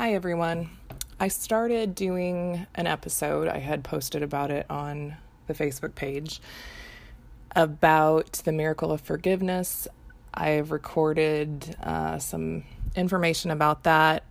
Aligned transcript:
Hi, 0.00 0.14
everyone. 0.14 0.70
I 1.20 1.28
started 1.28 1.94
doing 1.94 2.66
an 2.74 2.86
episode, 2.86 3.48
I 3.48 3.58
had 3.58 3.84
posted 3.84 4.22
about 4.22 4.50
it 4.50 4.64
on 4.70 5.16
the 5.46 5.52
Facebook 5.52 5.94
page 5.94 6.40
about 7.54 8.32
the 8.46 8.50
miracle 8.50 8.92
of 8.92 9.02
forgiveness. 9.02 9.86
I've 10.32 10.70
recorded 10.70 11.76
uh, 11.82 12.18
some 12.18 12.64
information 12.96 13.50
about 13.50 13.82
that 13.82 14.22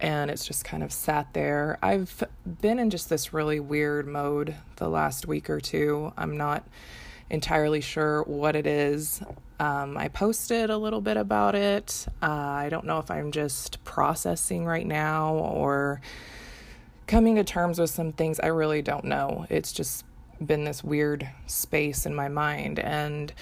and 0.00 0.28
it's 0.28 0.44
just 0.44 0.64
kind 0.64 0.82
of 0.82 0.92
sat 0.92 1.32
there. 1.34 1.78
I've 1.80 2.24
been 2.60 2.80
in 2.80 2.90
just 2.90 3.08
this 3.08 3.32
really 3.32 3.60
weird 3.60 4.08
mode 4.08 4.56
the 4.74 4.88
last 4.88 5.24
week 5.28 5.48
or 5.48 5.60
two. 5.60 6.12
I'm 6.16 6.36
not 6.36 6.66
entirely 7.30 7.80
sure 7.80 8.22
what 8.22 8.56
it 8.56 8.66
is. 8.66 9.22
Um, 9.58 9.96
I 9.96 10.08
posted 10.08 10.70
a 10.70 10.76
little 10.76 11.00
bit 11.00 11.16
about 11.16 11.54
it. 11.54 12.06
Uh, 12.22 12.26
I 12.26 12.68
don't 12.68 12.84
know 12.84 12.98
if 12.98 13.10
I'm 13.10 13.32
just 13.32 13.82
processing 13.84 14.64
right 14.64 14.86
now 14.86 15.34
or 15.34 16.00
coming 17.06 17.36
to 17.36 17.44
terms 17.44 17.78
with 17.78 17.90
some 17.90 18.12
things. 18.12 18.38
I 18.40 18.48
really 18.48 18.82
don't 18.82 19.04
know. 19.04 19.46
It's 19.48 19.72
just 19.72 20.04
been 20.44 20.64
this 20.64 20.84
weird 20.84 21.28
space 21.46 22.04
in 22.04 22.14
my 22.14 22.28
mind. 22.28 22.78
And 22.78 23.32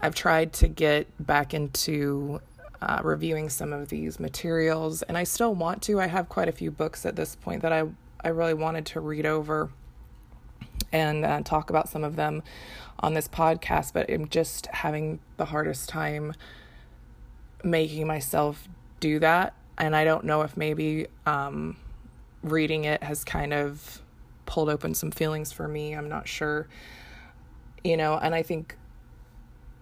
I've 0.00 0.14
tried 0.14 0.52
to 0.54 0.68
get 0.68 1.08
back 1.24 1.54
into 1.54 2.40
uh, 2.80 3.00
reviewing 3.02 3.48
some 3.48 3.72
of 3.72 3.88
these 3.88 4.20
materials, 4.20 5.02
and 5.02 5.16
I 5.16 5.24
still 5.24 5.54
want 5.54 5.82
to. 5.84 6.00
I 6.00 6.06
have 6.06 6.28
quite 6.28 6.48
a 6.48 6.52
few 6.52 6.70
books 6.70 7.06
at 7.06 7.16
this 7.16 7.34
point 7.34 7.62
that 7.62 7.72
I, 7.72 7.84
I 8.22 8.28
really 8.28 8.54
wanted 8.54 8.86
to 8.86 9.00
read 9.00 9.26
over 9.26 9.70
and 10.92 11.24
uh, 11.24 11.40
talk 11.42 11.70
about 11.70 11.88
some 11.88 12.04
of 12.04 12.16
them 12.16 12.42
on 13.00 13.14
this 13.14 13.28
podcast, 13.28 13.92
but 13.92 14.10
I'm 14.10 14.28
just 14.28 14.66
having 14.66 15.18
the 15.36 15.46
hardest 15.46 15.88
time 15.88 16.32
making 17.62 18.06
myself 18.06 18.68
do 19.00 19.18
that. 19.18 19.54
And 19.78 19.94
I 19.94 20.04
don't 20.04 20.24
know 20.24 20.42
if 20.42 20.56
maybe 20.56 21.06
um, 21.26 21.76
reading 22.42 22.84
it 22.84 23.02
has 23.02 23.24
kind 23.24 23.52
of 23.52 24.00
pulled 24.46 24.70
open 24.70 24.94
some 24.94 25.10
feelings 25.10 25.52
for 25.52 25.68
me. 25.68 25.92
I'm 25.92 26.08
not 26.08 26.28
sure, 26.28 26.68
you 27.84 27.96
know, 27.96 28.16
and 28.16 28.34
I 28.34 28.42
think 28.42 28.76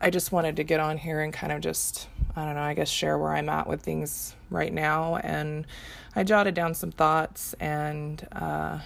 I 0.01 0.11
just 0.11 0.33
wanted 0.33 0.57
to 0.57 0.65
get 0.65 0.81
on 0.81 0.99
here 0.99 1.21
and 1.21 1.33
kind 1.33 1.53
of 1.53 1.61
just, 1.61 2.09
I 2.35 2.45
don't 2.45 2.57
know, 2.57 2.63
I 2.63 2.75
guess 2.75 2.89
share 2.89 3.17
where 3.17 3.35
I'm 3.35 3.49
at 3.49 3.69
with 3.69 3.83
things 3.83 4.35
right 4.51 4.73
now. 4.73 5.17
And 5.17 5.67
I 6.17 6.25
jotted 6.25 6.55
down 6.55 6.75
some 6.75 6.91
thoughts. 6.91 7.55
And 7.61 8.27
uh, 8.33 8.81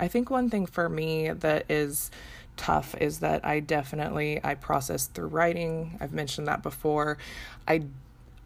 I 0.00 0.08
think 0.08 0.30
one 0.30 0.48
thing 0.48 0.66
for 0.66 0.88
me 0.88 1.30
that 1.30 1.66
is 1.70 2.10
tough 2.56 2.94
is 3.00 3.20
that 3.20 3.44
I 3.44 3.60
definitely 3.60 4.40
I 4.42 4.54
process 4.54 5.06
through 5.06 5.28
writing. 5.28 5.98
I've 6.00 6.12
mentioned 6.12 6.48
that 6.48 6.62
before. 6.62 7.18
I 7.68 7.82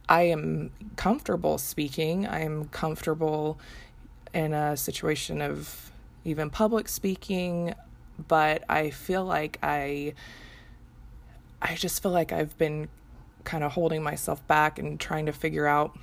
I 0.09 0.23
am 0.23 0.71
comfortable 0.97 1.57
speaking. 1.59 2.27
I'm 2.27 2.67
comfortable 2.67 3.59
in 4.35 4.53
a 4.53 4.77
situation 4.77 5.41
of 5.41 5.93
even 6.25 6.51
public 6.51 6.89
speaking, 6.89 7.75
but 8.29 8.65
I 8.69 8.91
feel 8.91 9.25
like 9.25 9.59
I 9.63 10.15
I 11.63 11.77
just 11.77 12.03
feel 12.03 12.11
like 12.11 12.33
I've 12.33 12.59
been 12.59 12.89
kind 13.45 13.63
of 13.63 13.73
holding 13.73 14.03
myself 14.03 14.47
back 14.49 14.79
and 14.79 14.99
trying 14.99 15.27
to 15.27 15.33
figure 15.33 15.67
out 15.67 15.97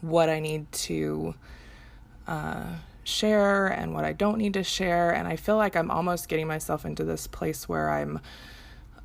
what 0.00 0.28
I 0.28 0.40
need 0.40 0.70
to 0.72 1.34
uh, 2.26 2.74
share 3.06 3.68
and 3.68 3.94
what 3.94 4.04
I 4.04 4.12
don't 4.12 4.38
need 4.38 4.54
to 4.54 4.64
share. 4.64 5.12
And 5.12 5.28
I 5.28 5.36
feel 5.36 5.56
like 5.56 5.76
I'm 5.76 5.90
almost 5.90 6.28
getting 6.28 6.48
myself 6.48 6.84
into 6.84 7.04
this 7.04 7.26
place 7.28 7.68
where 7.68 7.90
I'm, 7.90 8.20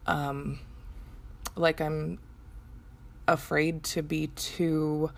um, 0.07 0.59
like 1.55 1.79
I'm 1.79 2.17
afraid 3.27 3.83
to 3.83 4.01
be 4.01 4.27
too 4.27 5.11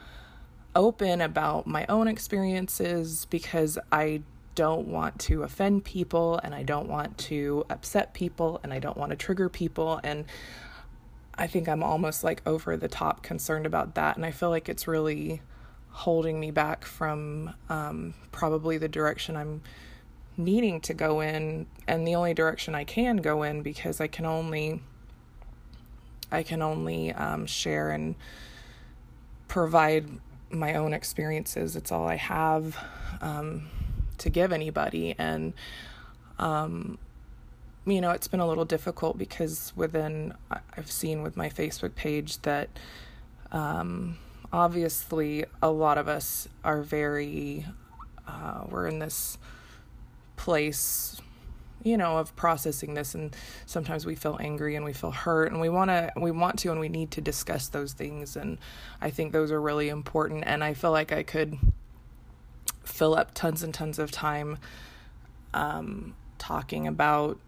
open 0.75 1.21
about 1.21 1.65
my 1.65 1.85
own 1.87 2.07
experiences 2.09 3.25
because 3.29 3.79
I 3.91 4.21
don't 4.55 4.87
want 4.87 5.17
to 5.19 5.43
offend 5.43 5.85
people 5.85 6.39
and 6.43 6.53
I 6.53 6.63
don't 6.63 6.89
want 6.89 7.17
to 7.19 7.65
upset 7.69 8.13
people 8.13 8.59
and 8.63 8.73
I 8.73 8.79
don't 8.79 8.97
want 8.97 9.11
to 9.11 9.15
trigger 9.15 9.47
people. 9.47 10.01
And 10.03 10.25
I 11.35 11.47
think 11.47 11.69
I'm 11.69 11.83
almost 11.83 12.23
like 12.23 12.41
over 12.45 12.75
the 12.75 12.89
top 12.89 13.23
concerned 13.23 13.65
about 13.65 13.95
that. 13.95 14.17
And 14.17 14.25
I 14.25 14.31
feel 14.31 14.49
like 14.49 14.67
it's 14.67 14.87
really 14.87 15.41
holding 15.93 16.39
me 16.39 16.51
back 16.51 16.85
from 16.85 17.53
um, 17.69 18.13
probably 18.31 18.77
the 18.77 18.87
direction 18.87 19.35
I'm 19.35 19.61
needing 20.35 20.81
to 20.81 20.93
go 20.93 21.21
in 21.21 21.67
and 21.87 22.07
the 22.07 22.15
only 22.15 22.33
direction 22.33 22.75
I 22.75 22.83
can 22.83 23.17
go 23.17 23.43
in 23.43 23.61
because 23.61 24.01
I 24.01 24.07
can 24.07 24.25
only 24.25 24.81
I 26.31 26.41
can 26.43 26.61
only 26.61 27.11
um, 27.13 27.45
share 27.45 27.91
and 27.91 28.15
provide 29.47 30.09
my 30.49 30.73
own 30.73 30.93
experiences. 30.93 31.75
It's 31.75 31.91
all 31.91 32.07
I 32.07 32.15
have. 32.15 32.75
Um, 33.21 33.69
to 34.23 34.29
give 34.29 34.51
anybody 34.51 35.15
and 35.17 35.53
um 36.39 36.97
you 37.85 37.99
know 37.99 38.11
it's 38.11 38.27
been 38.27 38.39
a 38.39 38.47
little 38.47 38.65
difficult 38.65 39.17
because 39.17 39.73
within 39.75 40.33
I've 40.77 40.89
seen 40.89 41.21
with 41.21 41.35
my 41.35 41.49
Facebook 41.49 41.95
page 41.95 42.41
that 42.43 42.69
um 43.51 44.17
obviously 44.53 45.43
a 45.63 45.69
lot 45.69 45.97
of 45.97 46.07
us 46.07 46.47
are 46.63 46.81
very 46.83 47.65
uh 48.27 48.63
we're 48.69 48.87
in 48.87 48.99
this 48.99 49.37
place 50.37 51.19
you 51.83 51.97
know 51.97 52.17
of 52.17 52.33
processing 52.35 52.93
this 52.93 53.15
and 53.15 53.35
sometimes 53.65 54.05
we 54.05 54.15
feel 54.15 54.37
angry 54.39 54.75
and 54.75 54.85
we 54.85 54.93
feel 54.93 55.11
hurt 55.11 55.51
and 55.51 55.59
we 55.59 55.69
want 55.69 55.89
to 55.89 56.11
we 56.15 56.31
want 56.31 56.57
to 56.57 56.71
and 56.71 56.79
we 56.79 56.87
need 56.87 57.09
to 57.11 57.19
discuss 57.19 57.67
those 57.67 57.93
things 57.93 58.35
and 58.35 58.57
I 59.01 59.09
think 59.09 59.33
those 59.33 59.51
are 59.51 59.59
really 59.59 59.89
important 59.89 60.43
and 60.45 60.63
I 60.63 60.75
feel 60.75 60.91
like 60.91 61.11
I 61.11 61.23
could 61.23 61.57
fill 62.83 63.15
up 63.15 63.33
tons 63.33 63.63
and 63.63 63.73
tons 63.73 63.99
of 63.99 64.11
time 64.11 64.59
um, 65.53 66.15
talking 66.37 66.87
about 66.87 67.39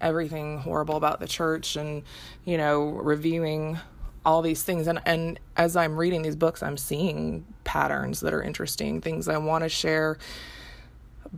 everything 0.00 0.58
horrible 0.58 0.96
about 0.96 1.18
the 1.18 1.26
church 1.26 1.76
and 1.76 2.02
you 2.44 2.58
know 2.58 2.84
reviewing 2.88 3.78
all 4.26 4.42
these 4.42 4.62
things. 4.62 4.86
And 4.86 5.00
and 5.06 5.40
as 5.56 5.76
I'm 5.76 5.96
reading 5.96 6.22
these 6.22 6.36
books 6.36 6.62
I'm 6.62 6.76
seeing 6.76 7.46
patterns 7.64 8.20
that 8.20 8.34
are 8.34 8.42
interesting 8.42 9.00
things 9.00 9.28
I 9.28 9.38
want 9.38 9.64
to 9.64 9.68
share. 9.68 10.18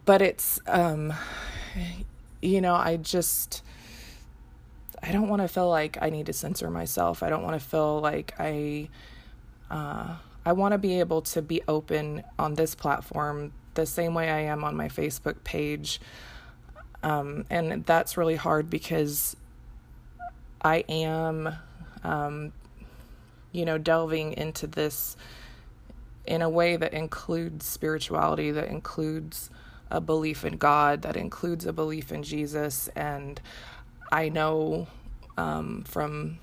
But 0.04 0.22
it's 0.22 0.58
um 0.66 1.14
you 2.42 2.60
know 2.60 2.74
I 2.74 2.96
just 2.96 3.62
I 5.00 5.12
don't 5.12 5.28
want 5.28 5.42
to 5.42 5.48
feel 5.48 5.68
like 5.68 5.98
I 6.02 6.10
need 6.10 6.26
to 6.26 6.32
censor 6.32 6.70
myself. 6.70 7.22
I 7.22 7.28
don't 7.28 7.44
want 7.44 7.60
to 7.60 7.64
feel 7.64 8.00
like 8.00 8.34
I 8.40 8.88
uh 9.70 10.16
I 10.44 10.52
want 10.52 10.72
to 10.72 10.78
be 10.78 10.98
able 10.98 11.22
to 11.22 11.42
be 11.42 11.60
open 11.68 12.24
on 12.38 12.54
this 12.54 12.74
platform 12.74 13.52
the 13.74 13.86
same 13.86 14.14
way 14.14 14.30
I 14.30 14.40
am 14.40 14.64
on 14.64 14.76
my 14.76 14.88
Facebook 14.88 15.44
page. 15.44 16.00
Um, 17.02 17.44
and 17.48 17.84
that's 17.86 18.16
really 18.16 18.36
hard 18.36 18.68
because 18.70 19.36
I 20.62 20.84
am, 20.88 21.54
um, 22.02 22.52
you 23.52 23.64
know, 23.64 23.78
delving 23.78 24.34
into 24.34 24.66
this 24.66 25.16
in 26.26 26.42
a 26.42 26.48
way 26.48 26.76
that 26.76 26.92
includes 26.92 27.64
spirituality, 27.64 28.50
that 28.50 28.68
includes 28.68 29.50
a 29.90 30.00
belief 30.00 30.44
in 30.44 30.56
God, 30.58 31.02
that 31.02 31.16
includes 31.16 31.64
a 31.64 31.72
belief 31.72 32.12
in 32.12 32.22
Jesus. 32.22 32.88
And 32.94 33.40
I 34.12 34.28
know 34.28 34.86
um, 35.38 35.84
from 35.84 36.38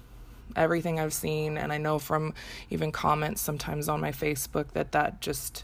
everything 0.56 1.00
I've 1.00 1.14
seen, 1.14 1.58
and 1.58 1.72
I 1.72 1.78
know 1.78 2.00
from 2.00 2.34
even 2.70 2.92
comments 2.92 3.42
sometimes 3.42 3.88
on 3.88 4.02
my 4.02 4.12
Facebook 4.12 4.72
that 4.74 4.92
that 4.94 5.22
just 5.22 5.64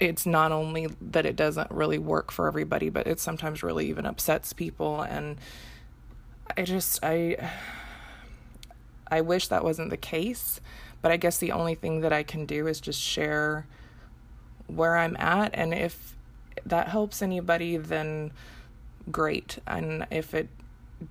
it's 0.00 0.26
not 0.26 0.50
only 0.50 0.88
that 1.00 1.26
it 1.26 1.36
doesn't 1.36 1.70
really 1.70 1.98
work 1.98 2.32
for 2.32 2.48
everybody, 2.48 2.88
but 2.88 3.06
it 3.06 3.20
sometimes 3.20 3.62
really 3.62 3.88
even 3.88 4.06
upsets 4.06 4.52
people 4.52 5.02
and 5.02 5.36
I 6.56 6.62
just 6.62 7.02
I 7.02 7.50
I 9.12 9.20
wish 9.20 9.48
that 9.48 9.62
wasn't 9.62 9.90
the 9.90 9.98
case, 9.98 10.60
but 11.02 11.12
I 11.12 11.18
guess 11.18 11.36
the 11.36 11.52
only 11.52 11.74
thing 11.74 12.00
that 12.00 12.14
I 12.14 12.22
can 12.22 12.46
do 12.46 12.66
is 12.66 12.80
just 12.80 12.98
share 12.98 13.66
where 14.66 14.96
I'm 14.96 15.16
at 15.18 15.50
and 15.52 15.74
if 15.74 16.16
that 16.64 16.88
helps 16.88 17.20
anybody 17.20 17.76
then 17.76 18.32
great 19.10 19.58
and 19.66 20.06
if 20.10 20.32
it 20.32 20.48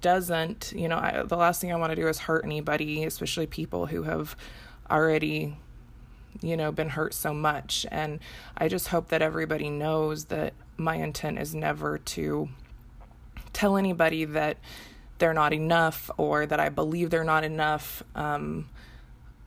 doesn't, 0.01 0.73
you 0.75 0.87
know, 0.87 0.97
I, 0.97 1.23
the 1.27 1.35
last 1.35 1.61
thing 1.61 1.71
I 1.71 1.75
want 1.75 1.91
to 1.91 1.95
do 1.95 2.07
is 2.07 2.19
hurt 2.19 2.43
anybody, 2.43 3.03
especially 3.03 3.45
people 3.45 3.85
who 3.85 4.03
have 4.03 4.35
already, 4.89 5.57
you 6.41 6.57
know, 6.57 6.71
been 6.71 6.89
hurt 6.89 7.13
so 7.13 7.35
much. 7.35 7.85
And 7.91 8.19
I 8.57 8.67
just 8.67 8.87
hope 8.87 9.09
that 9.09 9.21
everybody 9.21 9.69
knows 9.69 10.25
that 10.25 10.53
my 10.77 10.95
intent 10.95 11.37
is 11.37 11.53
never 11.53 11.99
to 11.99 12.49
tell 13.53 13.77
anybody 13.77 14.25
that 14.25 14.57
they're 15.21 15.33
not 15.33 15.53
enough 15.53 16.09
or 16.17 16.45
that 16.45 16.59
I 16.59 16.69
believe 16.69 17.11
they're 17.11 17.23
not 17.23 17.43
enough. 17.43 18.03
Um, 18.15 18.67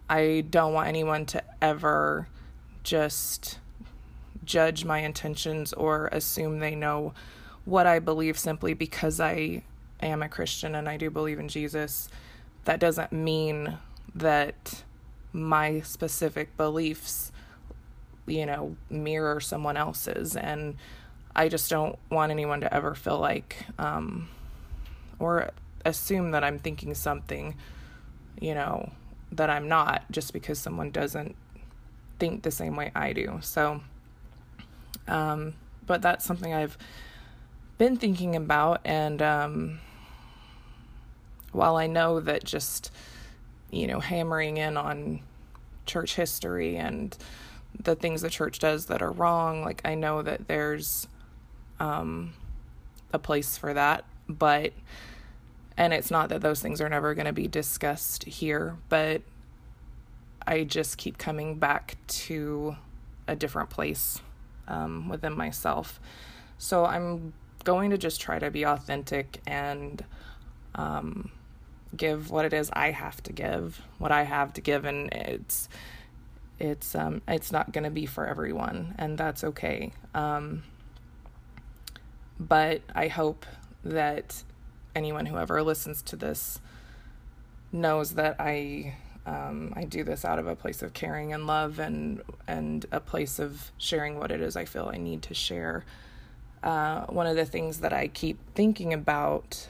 I 0.09 0.44
don't 0.49 0.73
want 0.73 0.88
anyone 0.88 1.26
to 1.26 1.43
ever 1.61 2.29
just 2.85 3.59
judge 4.44 4.85
my 4.85 5.00
intentions 5.00 5.73
or 5.73 6.06
assume 6.12 6.61
they 6.61 6.75
know 6.75 7.12
what 7.65 7.87
I 7.87 7.99
believe 7.99 8.38
simply 8.38 8.73
because 8.73 9.19
I 9.19 9.65
am 10.00 10.23
a 10.23 10.29
Christian 10.29 10.76
and 10.76 10.88
I 10.88 10.97
do 10.97 11.11
believe 11.11 11.41
in 11.41 11.49
Jesus, 11.49 12.09
that 12.65 12.79
doesn't 12.79 13.11
mean 13.11 13.79
that 14.15 14.85
my 15.32 15.81
specific 15.81 16.56
beliefs 16.56 17.32
you 18.26 18.47
know, 18.47 18.76
mirror 18.88 19.41
someone 19.41 19.76
else's. 19.76 20.37
And 20.37 20.76
I 21.35 21.49
just 21.49 21.69
don't 21.69 21.99
want 22.11 22.31
anyone 22.31 22.61
to 22.61 22.73
ever 22.73 22.94
feel 22.94 23.19
like, 23.19 23.67
um, 23.79 24.29
or 25.19 25.50
assume 25.85 26.31
that 26.33 26.45
I'm 26.45 26.59
thinking 26.59 26.95
something, 26.95 27.57
you 28.41 28.55
know, 28.55 28.91
that 29.33 29.51
I'm 29.51 29.69
not 29.69 30.05
just 30.11 30.33
because 30.33 30.59
someone 30.59 30.91
doesn't 30.91 31.37
think 32.19 32.43
the 32.43 32.51
same 32.51 32.77
way 32.77 32.93
I 32.95 33.13
do. 33.13 33.39
So, 33.43 33.81
um, 35.09 35.55
but 35.87 36.03
that's 36.03 36.25
something 36.25 36.55
I've 36.55 36.79
been 37.79 37.97
thinking 37.97 38.37
about. 38.37 38.81
And 38.85 39.21
um, 39.21 39.81
while 41.53 41.77
I 41.77 41.87
know 41.87 42.21
that 42.21 42.45
just, 42.45 42.91
you 43.71 43.87
know, 43.87 44.01
hammering 44.01 44.57
in 44.57 44.77
on 44.77 45.21
church 45.87 46.15
history 46.15 46.77
and 46.77 47.17
the 47.79 47.97
things 47.97 48.23
the 48.23 48.31
church 48.31 48.61
does 48.61 48.87
that 48.87 49.03
are 49.03 49.11
wrong, 49.11 49.63
like 49.65 49.83
I 49.85 49.97
know 49.97 50.23
that 50.23 50.47
there's 50.47 51.09
um, 51.81 52.33
a 53.13 53.19
place 53.19 53.59
for 53.59 53.75
that. 53.75 54.05
But, 54.29 54.73
and 55.76 55.93
it's 55.93 56.11
not 56.11 56.29
that 56.29 56.41
those 56.41 56.61
things 56.61 56.81
are 56.81 56.88
never 56.88 57.15
going 57.15 57.26
to 57.26 57.32
be 57.32 57.49
discussed 57.49 58.25
here, 58.25 58.76
but 58.88 59.23
I 60.47 60.65
just 60.65 60.99
keep 60.99 61.19
coming 61.19 61.59
back 61.59 61.97
to 62.06 62.76
a 63.26 63.35
different 63.35 63.71
place 63.71 64.21
um, 64.69 65.09
within 65.09 65.37
myself. 65.37 66.00
So 66.59 66.85
I'm 66.85 67.32
going 67.65 67.91
to 67.91 67.99
just 67.99 68.21
try 68.21 68.38
to 68.38 68.50
be 68.50 68.65
authentic 68.65 69.41
and 69.47 70.05
um, 70.75 71.31
give 71.97 72.31
what 72.31 72.44
it 72.44 72.53
is 72.53 72.71
I 72.73 72.91
have 72.91 73.23
to 73.25 73.32
give, 73.32 73.81
what 73.99 74.12
I 74.12 74.23
have 74.23 74.53
to 74.55 74.61
give, 74.61 74.85
and 74.85 75.12
it's 75.12 75.69
it's 76.61 76.94
um 76.94 77.21
it's 77.26 77.50
not 77.50 77.73
going 77.73 77.85
to 77.85 77.91
be 77.91 78.06
for 78.06 78.26
everyone, 78.26 78.94
and 78.99 79.19
that's 79.19 79.44
okay. 79.44 79.93
Um, 80.15 80.62
but 82.38 82.82
I 82.94 83.09
hope 83.09 83.47
that 83.85 84.43
anyone 84.94 85.26
who 85.26 85.37
ever 85.37 85.62
listens 85.62 86.02
to 86.02 86.17
this 86.17 86.61
knows 87.73 88.14
that 88.14 88.37
I 88.38 88.96
um, 89.26 89.73
I 89.75 89.85
do 89.85 90.05
this 90.05 90.25
out 90.25 90.38
of 90.38 90.46
a 90.46 90.55
place 90.55 90.82
of 90.82 90.93
caring 90.93 91.32
and 91.32 91.46
love 91.46 91.79
and 91.79 92.23
and 92.46 92.85
a 92.93 93.00
place 93.00 93.38
of 93.38 93.73
sharing 93.79 94.19
what 94.19 94.31
it 94.31 94.41
is 94.41 94.56
I 94.56 94.64
feel 94.64 94.91
I 94.93 94.99
need 94.99 95.23
to 95.23 95.35
share. 95.35 95.85
Uh, 96.62 97.05
one 97.06 97.26
of 97.26 97.37
the 97.37 97.44
things 97.44 97.81
that 97.81 97.93
I 97.93 98.08
keep 98.08 98.38
thinking 98.55 98.94
about 98.94 99.69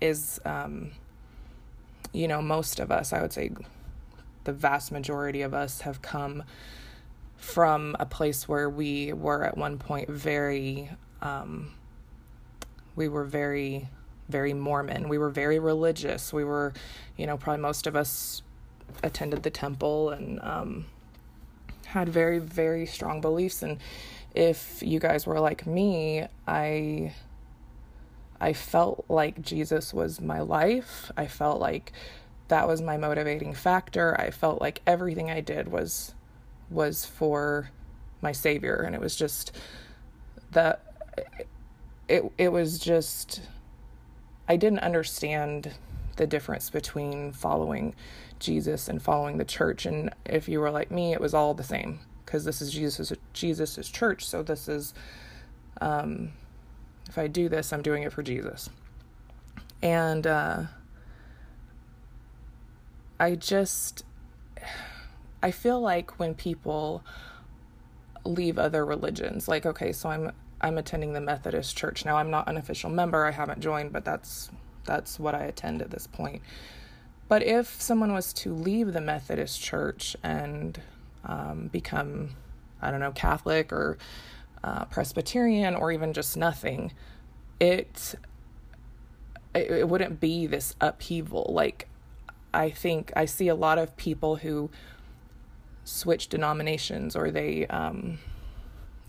is, 0.00 0.40
um, 0.46 0.92
you 2.12 2.26
know, 2.26 2.40
most 2.40 2.80
of 2.80 2.90
us, 2.90 3.12
I 3.12 3.20
would 3.20 3.32
say 3.32 3.50
the 4.44 4.52
vast 4.52 4.90
majority 4.90 5.42
of 5.42 5.52
us 5.52 5.82
have 5.82 6.00
come 6.00 6.42
from 7.36 7.96
a 8.00 8.06
place 8.06 8.48
where 8.48 8.70
we 8.70 9.12
were 9.12 9.44
at 9.44 9.56
one 9.56 9.78
point 9.78 10.08
very, 10.08 10.90
um, 11.20 11.72
we 12.96 13.08
were 13.08 13.24
very, 13.24 13.88
very 14.30 14.54
Mormon. 14.54 15.08
We 15.08 15.18
were 15.18 15.30
very 15.30 15.58
religious. 15.58 16.32
We 16.32 16.44
were, 16.44 16.72
you 17.16 17.26
know, 17.26 17.36
probably 17.36 17.62
most 17.62 17.86
of 17.86 17.96
us 17.96 18.42
attended 19.02 19.42
the 19.42 19.50
temple 19.50 20.10
and 20.10 20.40
um, 20.42 20.86
had 21.86 22.08
very 22.08 22.38
very 22.38 22.86
strong 22.86 23.20
beliefs 23.20 23.62
and 23.62 23.78
if 24.34 24.80
you 24.82 25.00
guys 25.00 25.26
were 25.26 25.40
like 25.40 25.66
me 25.66 26.24
i 26.46 27.12
i 28.40 28.52
felt 28.52 29.04
like 29.08 29.40
jesus 29.42 29.92
was 29.92 30.20
my 30.20 30.40
life 30.40 31.10
i 31.16 31.26
felt 31.26 31.60
like 31.60 31.92
that 32.48 32.66
was 32.66 32.80
my 32.80 32.96
motivating 32.96 33.52
factor 33.52 34.18
i 34.20 34.30
felt 34.30 34.60
like 34.60 34.80
everything 34.86 35.30
i 35.30 35.40
did 35.40 35.68
was 35.68 36.14
was 36.70 37.04
for 37.04 37.70
my 38.22 38.30
savior 38.30 38.76
and 38.76 38.94
it 38.94 39.00
was 39.00 39.16
just 39.16 39.50
that 40.52 40.84
it 42.08 42.30
it 42.38 42.48
was 42.50 42.78
just 42.78 43.40
i 44.50 44.56
didn't 44.56 44.80
understand 44.80 45.72
the 46.16 46.26
difference 46.26 46.68
between 46.68 47.32
following 47.32 47.94
Jesus 48.40 48.88
and 48.88 49.00
following 49.00 49.38
the 49.38 49.44
church. 49.44 49.86
And 49.86 50.10
if 50.26 50.48
you 50.48 50.60
were 50.60 50.70
like 50.70 50.90
me, 50.90 51.12
it 51.12 51.20
was 51.20 51.34
all 51.34 51.54
the 51.54 51.62
same 51.62 52.00
because 52.24 52.44
this 52.44 52.60
is 52.60 52.72
Jesus 52.72 53.12
Jesus's 53.32 53.88
church. 53.88 54.26
So 54.26 54.42
this 54.42 54.68
is, 54.68 54.92
um, 55.80 56.32
if 57.08 57.16
I 57.16 57.26
do 57.26 57.48
this, 57.48 57.72
I'm 57.72 57.82
doing 57.82 58.02
it 58.02 58.12
for 58.12 58.22
Jesus. 58.22 58.68
And 59.82 60.26
uh, 60.26 60.64
I 63.18 63.34
just, 63.34 64.04
I 65.42 65.50
feel 65.50 65.80
like 65.80 66.18
when 66.18 66.34
people 66.34 67.02
leave 68.24 68.58
other 68.58 68.84
religions, 68.84 69.48
like 69.48 69.64
okay, 69.64 69.92
so 69.92 70.10
I'm 70.10 70.32
I'm 70.60 70.78
attending 70.78 71.12
the 71.12 71.20
Methodist 71.20 71.76
Church 71.76 72.04
now. 72.04 72.16
I'm 72.16 72.30
not 72.30 72.48
an 72.48 72.56
official 72.56 72.90
member. 72.90 73.24
I 73.24 73.30
haven't 73.30 73.60
joined, 73.60 73.92
but 73.92 74.04
that's 74.04 74.50
that's 74.84 75.18
what 75.18 75.34
I 75.34 75.44
attend 75.44 75.82
at 75.82 75.90
this 75.90 76.06
point. 76.06 76.42
But 77.28 77.42
if 77.42 77.80
someone 77.80 78.12
was 78.12 78.32
to 78.34 78.52
leave 78.52 78.92
the 78.92 79.00
Methodist 79.00 79.60
Church 79.60 80.16
and 80.22 80.80
um, 81.24 81.68
become, 81.68 82.30
I 82.82 82.90
don't 82.90 83.00
know, 83.00 83.12
Catholic 83.12 83.72
or 83.72 83.98
uh, 84.64 84.86
Presbyterian 84.86 85.74
or 85.74 85.92
even 85.92 86.12
just 86.12 86.36
nothing, 86.36 86.92
it, 87.60 88.16
it 89.54 89.70
it 89.70 89.88
wouldn't 89.88 90.20
be 90.20 90.46
this 90.46 90.74
upheaval. 90.80 91.50
Like 91.54 91.88
I 92.52 92.70
think 92.70 93.12
I 93.16 93.24
see 93.24 93.48
a 93.48 93.54
lot 93.54 93.78
of 93.78 93.96
people 93.96 94.36
who 94.36 94.70
switch 95.84 96.28
denominations 96.28 97.16
or 97.16 97.30
they 97.30 97.66
um, 97.68 98.18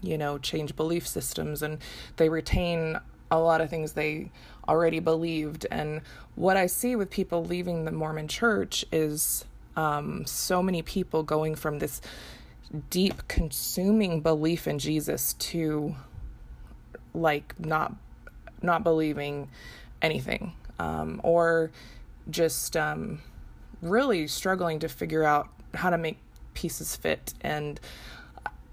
you 0.02 0.18
know 0.18 0.38
change 0.38 0.76
belief 0.76 1.08
systems 1.08 1.62
and 1.62 1.78
they 2.18 2.30
retain 2.30 3.00
a 3.32 3.40
lot 3.40 3.62
of 3.62 3.70
things 3.70 3.94
they 3.94 4.30
already 4.68 5.00
believed. 5.00 5.66
And 5.72 6.02
what 6.36 6.58
I 6.58 6.68
see 6.68 6.96
with 6.96 7.10
people 7.10 7.44
leaving 7.46 7.86
the 7.86 7.92
Mormon 7.92 8.28
church 8.28 8.86
is 8.92 9.46
um, 9.76 10.26
so 10.26 10.62
many 10.62 10.82
people 10.82 11.24
going 11.24 11.56
from 11.56 11.80
this 11.80 12.02
deep, 12.90 13.28
consuming 13.28 14.22
belief 14.22 14.68
in 14.68 14.80
Jesus 14.80 15.34
to 15.34 15.96
like 17.14 17.58
not 17.60 17.94
not 18.62 18.84
believing 18.84 19.50
anything 20.02 20.54
um, 20.78 21.20
or 21.24 21.72
just 22.30 22.78
um, 22.78 23.20
really 23.82 24.28
struggling 24.28 24.80
to 24.80 24.88
figure 24.88 25.24
out 25.24 25.50
how 25.74 25.90
to 25.90 25.98
make 25.98 26.18
pieces 26.54 26.96
fit 26.96 27.34
and 27.42 27.80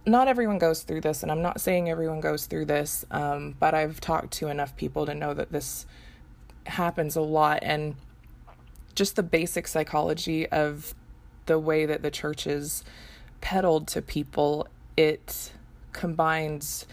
not 0.09 0.29
everyone 0.29 0.59
goes 0.59 0.83
through 0.83 1.03
this, 1.03 1.23
and 1.23 1.31
I'm 1.31 1.43
not 1.43 1.61
saying 1.61 1.89
everyone 1.89 2.21
goes 2.21 2.47
through 2.47 2.65
this, 2.65 3.05
um, 3.11 3.55
but 3.59 3.75
I've 3.75 4.01
talked 4.01 4.33
to 4.35 4.49
enough 4.49 4.77
people 4.77 5.07
to 5.07 5.15
know 5.15 5.35
that 5.35 5.53
this 5.53 5.87
happens 6.67 7.17
a 7.17 7.21
lot. 7.21 7.61
And 7.63 7.97
just 8.95 9.17
the 9.17 9.23
basic 9.23 9.69
psychology 9.69 10.49
of 10.49 10.95
the 11.47 11.59
way 11.59 11.87
that 11.87 12.03
the 12.03 12.11
church 12.11 12.47
is 12.47 12.85
peddled 13.41 13.87
to 13.89 14.03
people, 14.03 14.67
it 14.97 15.53
combines 15.93 16.87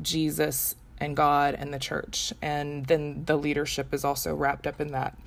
Jesus 0.00 0.76
and 0.98 1.16
God 1.16 1.54
and 1.54 1.74
the 1.74 1.78
church. 1.78 2.32
And 2.40 2.86
then 2.86 3.24
the 3.26 3.36
leadership 3.36 3.92
is 3.92 4.04
also 4.04 4.34
wrapped 4.34 4.66
up 4.66 4.80
in 4.80 4.92
that. 4.92 5.18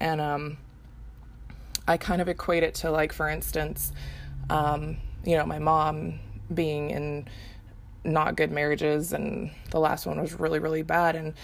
And 0.00 0.20
um, 0.20 0.56
I 1.86 1.96
kind 1.96 2.22
of 2.22 2.28
equate 2.28 2.62
it 2.62 2.74
to, 2.76 2.90
like, 2.90 3.12
for 3.12 3.28
instance, 3.28 3.92
um, 4.48 4.96
you 5.24 5.36
know, 5.36 5.44
my 5.44 5.58
mom 5.58 6.20
being 6.52 6.90
in 6.90 7.28
not 8.02 8.36
good 8.36 8.50
marriages 8.50 9.12
and 9.12 9.50
the 9.70 9.78
last 9.78 10.06
one 10.06 10.20
was 10.20 10.38
really 10.38 10.58
really 10.58 10.82
bad. 10.82 11.16
And 11.16 11.34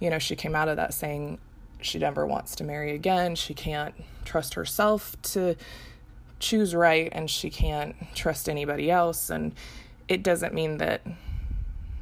you 0.00 0.10
know 0.10 0.18
she 0.18 0.36
came 0.36 0.54
out 0.54 0.68
of 0.68 0.76
that 0.76 0.94
saying 0.94 1.38
she 1.80 1.98
never 1.98 2.26
wants 2.26 2.56
to 2.56 2.64
marry 2.64 2.94
again. 2.94 3.34
She 3.34 3.54
can't 3.54 3.94
trust 4.24 4.54
herself 4.54 5.16
to 5.22 5.56
choose 6.38 6.74
right 6.74 7.08
and 7.12 7.30
she 7.30 7.50
can't 7.50 7.96
trust 8.14 8.48
anybody 8.48 8.90
else. 8.90 9.30
And 9.30 9.54
it 10.08 10.22
doesn't 10.22 10.54
mean 10.54 10.78
that 10.78 11.02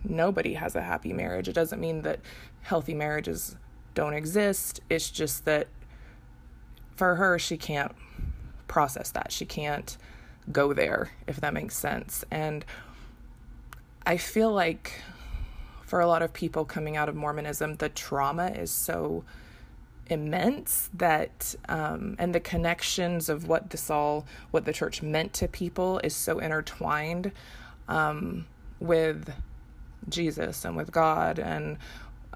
nobody 0.04 0.54
has 0.54 0.75
a 0.75 0.83
happy 0.83 1.12
marriage. 1.12 1.49
It 1.49 1.54
doesn't 1.54 1.80
mean 1.80 2.02
that 2.02 2.21
healthy 2.62 2.94
marriages 2.94 3.56
don't 3.94 4.14
exist. 4.14 4.80
It's 4.90 5.11
just 5.11 5.44
that 5.44 5.68
for 6.97 7.16
her 7.16 7.38
she 7.38 7.56
can't 7.56 7.92
process 8.68 9.11
that. 9.12 9.33
She 9.33 9.44
can't 9.44 9.97
go 10.52 10.72
there, 10.72 11.10
if 11.26 11.40
that 11.40 11.54
makes 11.54 11.76
sense. 11.76 12.24
And 12.30 12.64
I 14.06 14.16
feel 14.16 14.52
like 14.52 15.00
for 15.82 16.00
a 16.00 16.06
lot 16.06 16.22
of 16.22 16.32
people 16.32 16.64
coming 16.64 16.96
out 16.96 17.08
of 17.08 17.14
Mormonism, 17.14 17.76
the 17.76 17.88
trauma 17.88 18.48
is 18.48 18.70
so 18.70 19.24
immense 20.08 20.90
that 20.92 21.54
um, 21.68 22.14
and 22.18 22.34
the 22.34 22.40
connections 22.40 23.28
of 23.28 23.48
what 23.48 23.70
this 23.70 23.88
all 23.90 24.26
what 24.50 24.66
the 24.66 24.72
church 24.72 25.02
meant 25.02 25.32
to 25.32 25.48
people 25.48 25.98
is 26.04 26.14
so 26.14 26.38
intertwined 26.38 27.32
um, 27.88 28.46
with 28.80 29.32
Jesus 30.08 30.64
and 30.64 30.76
with 30.76 30.92
God 30.92 31.38
and 31.38 31.78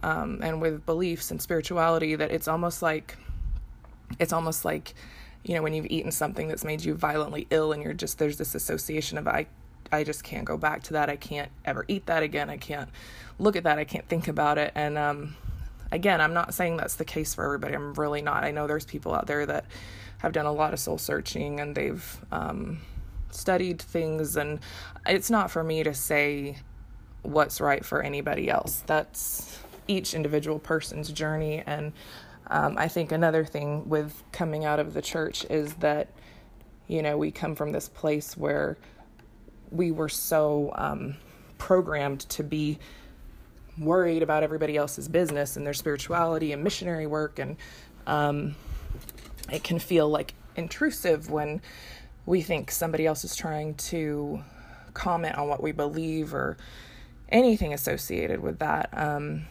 um, 0.02 0.40
and 0.42 0.62
with 0.62 0.86
beliefs 0.86 1.30
and 1.30 1.42
spirituality 1.42 2.14
that 2.14 2.30
it's 2.30 2.48
almost 2.48 2.80
like 2.80 3.16
it's 4.18 4.32
almost 4.32 4.64
like 4.64 4.94
you 5.48 5.54
know 5.54 5.62
when 5.62 5.72
you've 5.72 5.86
eaten 5.86 6.12
something 6.12 6.48
that's 6.48 6.64
made 6.64 6.84
you 6.84 6.94
violently 6.94 7.46
ill 7.50 7.72
and 7.72 7.82
you're 7.82 7.94
just 7.94 8.18
there's 8.18 8.36
this 8.36 8.54
association 8.54 9.18
of 9.18 9.26
I 9.26 9.46
I 9.90 10.04
just 10.04 10.22
can't 10.22 10.44
go 10.44 10.56
back 10.56 10.82
to 10.84 10.92
that. 10.94 11.08
I 11.08 11.16
can't 11.16 11.50
ever 11.64 11.84
eat 11.88 12.06
that 12.06 12.22
again. 12.22 12.50
I 12.50 12.58
can't 12.58 12.90
look 13.38 13.56
at 13.56 13.64
that. 13.64 13.78
I 13.78 13.84
can't 13.84 14.06
think 14.06 14.28
about 14.28 14.58
it. 14.58 14.72
And 14.74 14.98
um, 14.98 15.36
again, 15.90 16.20
I'm 16.20 16.34
not 16.34 16.52
saying 16.52 16.76
that's 16.76 16.96
the 16.96 17.04
case 17.04 17.34
for 17.34 17.44
everybody. 17.44 17.74
I'm 17.74 17.94
really 17.94 18.20
not. 18.20 18.44
I 18.44 18.50
know 18.50 18.66
there's 18.66 18.84
people 18.84 19.14
out 19.14 19.26
there 19.26 19.46
that 19.46 19.64
have 20.18 20.32
done 20.32 20.46
a 20.46 20.52
lot 20.52 20.72
of 20.74 20.80
soul 20.80 20.98
searching 20.98 21.60
and 21.60 21.74
they've 21.74 22.20
um, 22.30 22.80
studied 23.30 23.80
things, 23.80 24.36
and 24.36 24.60
it's 25.06 25.30
not 25.30 25.50
for 25.50 25.62
me 25.64 25.82
to 25.82 25.94
say 25.94 26.58
what's 27.22 27.60
right 27.60 27.84
for 27.84 28.02
anybody 28.02 28.50
else. 28.50 28.82
That's 28.86 29.58
each 29.86 30.12
individual 30.12 30.58
person's 30.58 31.10
journey. 31.10 31.62
And 31.66 31.92
um, 32.48 32.76
I 32.78 32.88
think 32.88 33.12
another 33.12 33.44
thing 33.44 33.88
with 33.88 34.22
coming 34.32 34.64
out 34.64 34.80
of 34.80 34.94
the 34.94 35.02
church 35.02 35.44
is 35.50 35.74
that, 35.74 36.08
you 36.86 37.02
know, 37.02 37.18
we 37.18 37.30
come 37.30 37.54
from 37.54 37.72
this 37.72 37.88
place 37.88 38.36
where 38.36 38.78
we 39.70 39.90
were 39.90 40.08
so 40.08 40.72
um, 40.74 41.16
programmed 41.58 42.20
to 42.30 42.42
be 42.42 42.78
worried 43.78 44.22
about 44.22 44.42
everybody 44.42 44.76
else's 44.76 45.08
business 45.08 45.56
and 45.56 45.66
their 45.66 45.74
spirituality 45.74 46.52
and 46.52 46.64
missionary 46.64 47.06
work. 47.06 47.38
And 47.38 47.56
um, 48.06 48.54
it 49.52 49.62
can 49.62 49.78
feel 49.78 50.08
like 50.08 50.34
intrusive 50.56 51.30
when 51.30 51.60
we 52.26 52.42
think 52.42 52.70
somebody 52.70 53.06
else 53.06 53.24
is 53.24 53.36
trying 53.36 53.74
to 53.74 54.42
comment 54.94 55.36
on 55.36 55.48
what 55.48 55.62
we 55.62 55.72
believe 55.72 56.34
or 56.34 56.56
anything 57.28 57.72
associated 57.72 58.40
with 58.40 58.58
that. 58.58 58.88
Um, 58.92 59.46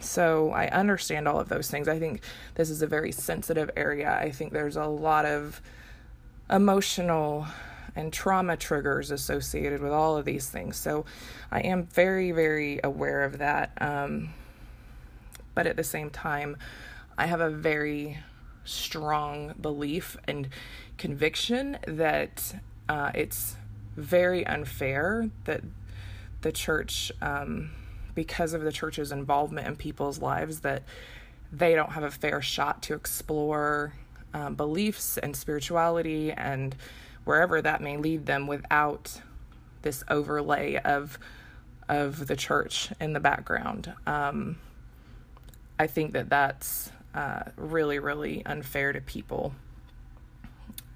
so 0.00 0.50
i 0.50 0.66
understand 0.68 1.28
all 1.28 1.38
of 1.38 1.48
those 1.48 1.70
things 1.70 1.88
i 1.88 1.98
think 1.98 2.22
this 2.54 2.70
is 2.70 2.82
a 2.82 2.86
very 2.86 3.12
sensitive 3.12 3.70
area 3.76 4.18
i 4.20 4.30
think 4.30 4.52
there's 4.52 4.76
a 4.76 4.86
lot 4.86 5.24
of 5.24 5.60
emotional 6.50 7.46
and 7.96 8.12
trauma 8.12 8.56
triggers 8.56 9.10
associated 9.10 9.80
with 9.80 9.92
all 9.92 10.16
of 10.16 10.24
these 10.24 10.48
things. 10.48 10.76
So 10.76 11.04
I 11.50 11.60
am 11.60 11.84
very, 11.84 12.32
very 12.32 12.80
aware 12.82 13.22
of 13.24 13.38
that. 13.38 13.72
Um, 13.80 14.30
but 15.54 15.66
at 15.66 15.76
the 15.76 15.84
same 15.84 16.10
time, 16.10 16.56
I 17.18 17.26
have 17.26 17.40
a 17.40 17.50
very 17.50 18.18
strong 18.64 19.54
belief 19.60 20.16
and 20.26 20.48
conviction 20.98 21.78
that 21.86 22.54
uh, 22.88 23.10
it's 23.14 23.56
very 23.96 24.46
unfair 24.46 25.28
that 25.44 25.62
the 26.42 26.52
church, 26.52 27.12
um, 27.20 27.70
because 28.14 28.52
of 28.52 28.62
the 28.62 28.72
church's 28.72 29.12
involvement 29.12 29.66
in 29.66 29.76
people's 29.76 30.20
lives, 30.20 30.60
that 30.60 30.82
they 31.52 31.74
don't 31.74 31.92
have 31.92 32.04
a 32.04 32.10
fair 32.10 32.40
shot 32.40 32.82
to 32.82 32.94
explore 32.94 33.94
um, 34.32 34.54
beliefs 34.54 35.18
and 35.18 35.34
spirituality 35.36 36.32
and 36.32 36.76
wherever 37.24 37.60
that 37.60 37.80
may 37.80 37.96
lead 37.96 38.26
them 38.26 38.46
without 38.46 39.20
this 39.82 40.04
overlay 40.08 40.76
of 40.76 41.18
of 41.88 42.28
the 42.28 42.36
church 42.36 42.92
in 43.00 43.12
the 43.12 43.20
background. 43.20 43.92
Um, 44.06 44.58
I 45.78 45.88
think 45.88 46.12
that 46.12 46.28
that's 46.28 46.92
uh, 47.14 47.42
really, 47.56 47.98
really 47.98 48.44
unfair 48.46 48.92
to 48.92 49.00
people. 49.00 49.52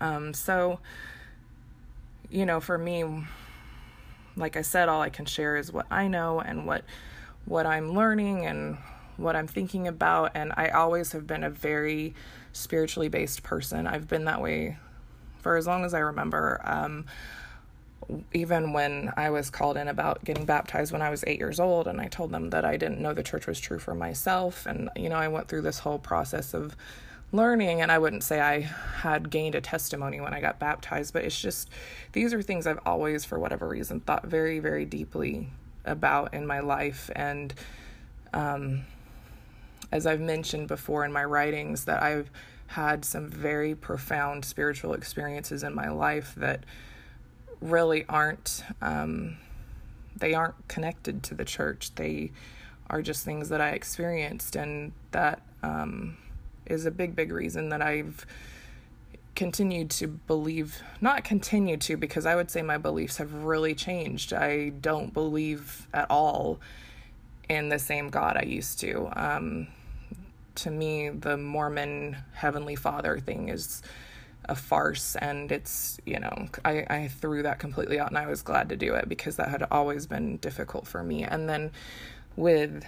Um, 0.01 0.33
so, 0.33 0.79
you 2.31 2.47
know, 2.47 2.61
for 2.61 2.79
me, 2.79 3.05
like 4.37 4.57
I 4.57 4.63
said, 4.63 4.89
all 4.89 5.01
I 5.01 5.11
can 5.11 5.27
share 5.27 5.57
is 5.57 5.73
what 5.73 5.87
I 5.91 6.09
know 6.09 6.41
and 6.41 6.67
what 6.67 6.85
what 7.45 7.67
I'm 7.67 7.95
learning 7.95 8.47
and 8.47 8.79
what 9.17 9.37
I'm 9.37 9.47
thinking 9.47 9.87
about. 9.87 10.33
And 10.35 10.53
I 10.57 10.69
always 10.69 11.13
have 11.13 11.27
been 11.27 11.45
a 11.45 11.51
very 11.51 12.15
spiritually 12.53 13.09
based 13.09 13.43
person. 13.43 13.87
I've 13.87 14.09
been 14.09 14.25
that 14.25 14.41
way 14.41 14.79
for 15.41 15.57
as 15.57 15.67
long 15.67 15.85
as 15.85 15.95
I 15.95 15.99
remember. 15.99 16.61
Um, 16.65 17.05
even 18.33 18.73
when 18.73 19.13
I 19.17 19.31
was 19.31 19.51
called 19.51 19.77
in 19.77 19.89
about 19.89 20.25
getting 20.25 20.45
baptized 20.45 20.93
when 20.93 21.03
I 21.03 21.11
was 21.11 21.25
eight 21.27 21.39
years 21.39 21.59
old, 21.59 21.87
and 21.87 22.01
I 22.01 22.09
told 22.09 22.33
them 22.33 22.51
that 22.51 22.65
I 22.65 22.77
didn't 22.77 23.01
know 23.01 23.15
the 23.15 23.23
church 23.23 23.47
was 23.47 23.59
true 23.59 23.79
for 23.79 23.95
myself. 23.95 24.67
And, 24.67 24.91
you 24.97 25.09
know, 25.09 25.17
I 25.17 25.29
went 25.29 25.49
through 25.49 25.63
this 25.63 25.79
whole 25.79 25.99
process 25.99 26.55
of 26.55 26.77
learning, 27.35 27.81
and 27.81 27.91
I 27.91 27.99
wouldn't 27.99 28.23
say 28.23 28.41
I 28.41 28.61
had 28.61 29.31
gained 29.31 29.55
a 29.55 29.61
testimony 29.61 30.21
when 30.21 30.33
I 30.33 30.41
got 30.41 30.59
baptized, 30.59 31.13
but 31.13 31.25
it's 31.25 31.41
just 31.41 31.69
these 32.13 32.33
are 32.33 32.43
things 32.43 32.67
I've 32.67 32.81
always, 32.87 33.25
for 33.25 33.39
whatever 33.39 33.69
reason, 33.69 34.01
thought 34.01 34.27
very, 34.27 34.59
very 34.59 34.85
deeply 34.85 35.49
about 35.85 36.33
in 36.33 36.47
my 36.47 36.61
life. 36.61 37.11
And 37.15 37.53
um, 38.33 38.83
as 39.93 40.07
I've 40.07 40.21
mentioned 40.21 40.69
before 40.69 41.05
in 41.05 41.13
my 41.13 41.25
writings, 41.25 41.85
that 41.85 42.03
I've 42.03 42.31
had 42.69 43.05
some 43.05 43.29
very 43.29 43.75
profound 43.75 44.45
spiritual 44.45 44.95
experiences 44.95 45.63
in 45.63 45.75
my 45.75 45.89
life 45.89 46.35
that 46.37 46.65
really 47.61 48.05
aren't 48.09 48.65
um, 48.83 49.37
they 50.17 50.35
aren't 50.35 50.69
connected 50.69 51.23
to 51.23 51.35
the 51.35 51.45
church 51.45 51.95
they 51.95 52.31
are 52.91 53.03
just 53.03 53.25
things 53.25 53.49
that 53.49 53.61
i 53.61 53.71
experienced 53.71 54.55
and 54.55 54.93
that 55.13 55.41
um, 55.63 56.17
is 56.67 56.87
a 56.87 56.91
big 56.91 57.15
big 57.15 57.33
reason 57.33 57.69
that 57.69 57.83
i've 57.83 58.27
continued 59.35 59.91
to 59.91 60.07
believe 60.07 60.81
not 61.01 61.25
continued 61.25 61.81
to 61.81 61.97
because 61.97 62.25
i 62.25 62.37
would 62.37 62.51
say 62.51 62.63
my 62.63 62.79
beliefs 62.79 63.17
have 63.17 63.33
really 63.35 63.75
changed. 63.75 64.33
I 64.33 64.69
don't 64.69 65.13
believe 65.13 65.89
at 65.93 66.09
all 66.11 66.61
in 67.49 67.69
the 67.69 67.79
same 67.79 68.11
god 68.11 68.37
i 68.37 68.43
used 68.43 68.81
to. 68.81 69.09
Um, 69.13 69.67
to 70.57 70.71
me, 70.71 71.09
the 71.09 71.37
Mormon 71.37 72.17
Heavenly 72.33 72.77
Father 72.77 73.19
thing 73.19 73.49
is 73.49 73.83
a 74.47 74.55
farce 74.55 75.17
and 75.17 75.51
it's 75.51 75.99
you 76.05 76.21
know 76.21 76.49
I, 76.65 76.87
I 76.91 77.09
threw 77.09 77.43
that 77.43 77.59
completely 77.59 77.99
out 77.99 78.09
and 78.09 78.19
i 78.19 78.27
was 78.27 78.43
glad 78.43 78.69
to 78.69 78.77
do 78.77 78.95
it 78.95 79.09
because 79.09 79.37
that 79.37 79.49
had 79.49 79.67
always 79.71 80.07
been 80.07 80.37
difficult 80.37 80.87
for 80.87 81.03
me. 81.03 81.25
And 81.25 81.49
then 81.49 81.73
with 82.37 82.85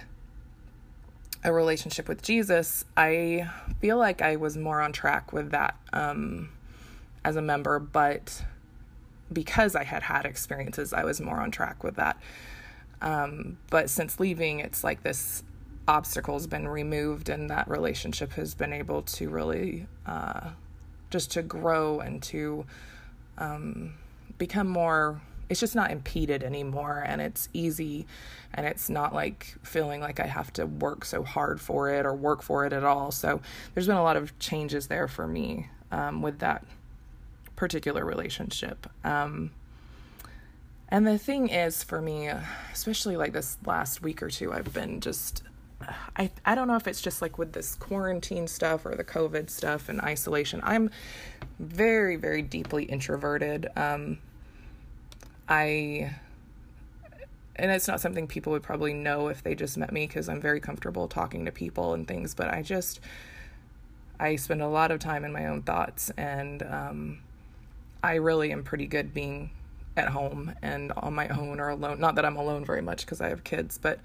a 1.43 1.51
relationship 1.53 2.07
with 2.07 2.21
jesus 2.21 2.85
i 2.95 3.49
feel 3.79 3.97
like 3.97 4.21
i 4.21 4.35
was 4.35 4.57
more 4.57 4.81
on 4.81 4.91
track 4.91 5.31
with 5.31 5.51
that 5.51 5.75
um, 5.93 6.49
as 7.23 7.35
a 7.35 7.41
member 7.41 7.79
but 7.79 8.43
because 9.31 9.75
i 9.75 9.83
had 9.83 10.03
had 10.03 10.25
experiences 10.25 10.93
i 10.93 11.03
was 11.03 11.21
more 11.21 11.37
on 11.37 11.51
track 11.51 11.83
with 11.83 11.95
that. 11.95 12.17
Um, 12.99 13.57
but 13.69 13.91
since 13.91 14.19
leaving 14.19 14.59
it's 14.59 14.83
like 14.83 15.03
this 15.03 15.43
obstacle's 15.87 16.47
been 16.47 16.67
removed 16.67 17.29
and 17.29 17.49
that 17.49 17.67
relationship 17.69 18.33
has 18.33 18.53
been 18.53 18.73
able 18.73 19.03
to 19.03 19.29
really 19.29 19.87
uh, 20.05 20.49
just 21.09 21.31
to 21.31 21.41
grow 21.41 21.99
and 21.99 22.21
to 22.23 22.65
um, 23.37 23.93
become 24.37 24.67
more 24.67 25.21
it's 25.49 25.59
just 25.59 25.75
not 25.75 25.91
impeded 25.91 26.43
anymore 26.43 27.03
and 27.05 27.21
it's 27.21 27.49
easy 27.53 28.05
and 28.53 28.65
it's 28.65 28.89
not 28.89 29.13
like 29.13 29.55
feeling 29.63 30.01
like 30.01 30.19
I 30.19 30.27
have 30.27 30.51
to 30.53 30.65
work 30.65 31.05
so 31.05 31.23
hard 31.23 31.61
for 31.61 31.89
it 31.89 32.05
or 32.05 32.13
work 32.13 32.41
for 32.41 32.65
it 32.65 32.73
at 32.73 32.83
all. 32.83 33.11
So 33.11 33.41
there's 33.73 33.87
been 33.87 33.97
a 33.97 34.03
lot 34.03 34.17
of 34.17 34.37
changes 34.39 34.87
there 34.87 35.07
for 35.07 35.27
me 35.27 35.69
um, 35.91 36.21
with 36.21 36.39
that 36.39 36.65
particular 37.55 38.05
relationship. 38.05 38.87
Um, 39.03 39.51
and 40.89 41.05
the 41.05 41.17
thing 41.17 41.49
is 41.49 41.83
for 41.83 42.01
me, 42.01 42.29
especially 42.71 43.17
like 43.17 43.33
this 43.33 43.57
last 43.65 44.01
week 44.01 44.23
or 44.23 44.29
two, 44.29 44.53
I've 44.53 44.73
been 44.73 45.01
just 45.01 45.43
I 46.15 46.31
I 46.45 46.55
don't 46.55 46.67
know 46.67 46.75
if 46.75 46.87
it's 46.87 47.01
just 47.01 47.21
like 47.21 47.37
with 47.37 47.53
this 47.53 47.75
quarantine 47.75 48.47
stuff 48.47 48.85
or 48.85 48.95
the 48.95 49.03
COVID 49.03 49.49
stuff 49.49 49.89
and 49.89 50.01
isolation. 50.01 50.61
I'm 50.63 50.89
very 51.59 52.15
very 52.15 52.41
deeply 52.41 52.85
introverted. 52.85 53.67
Um, 53.75 54.19
I 55.49 56.15
and 57.55 57.71
it's 57.71 57.87
not 57.87 57.99
something 57.99 58.27
people 58.27 58.51
would 58.53 58.63
probably 58.63 58.93
know 58.93 59.29
if 59.29 59.43
they 59.43 59.55
just 59.55 59.77
met 59.77 59.91
me 59.91 60.05
because 60.05 60.29
I'm 60.29 60.39
very 60.39 60.59
comfortable 60.59 61.07
talking 61.07 61.45
to 61.45 61.51
people 61.51 61.93
and 61.93 62.07
things. 62.07 62.35
But 62.35 62.53
I 62.53 62.61
just 62.61 62.99
I 64.19 64.35
spend 64.35 64.61
a 64.61 64.67
lot 64.67 64.91
of 64.91 64.99
time 64.99 65.25
in 65.25 65.31
my 65.31 65.47
own 65.47 65.61
thoughts, 65.63 66.11
and 66.17 66.63
um, 66.63 67.19
I 68.03 68.15
really 68.15 68.51
am 68.51 68.63
pretty 68.63 68.87
good 68.87 69.13
being 69.13 69.51
at 69.95 70.09
home 70.09 70.53
and 70.61 70.91
on 70.97 71.15
my 71.15 71.27
own 71.29 71.59
or 71.59 71.69
alone. 71.69 71.99
Not 71.99 72.15
that 72.15 72.25
I'm 72.25 72.37
alone 72.37 72.65
very 72.65 72.81
much 72.81 73.05
because 73.05 73.21
I 73.21 73.29
have 73.29 73.43
kids, 73.43 73.77
but 73.77 73.99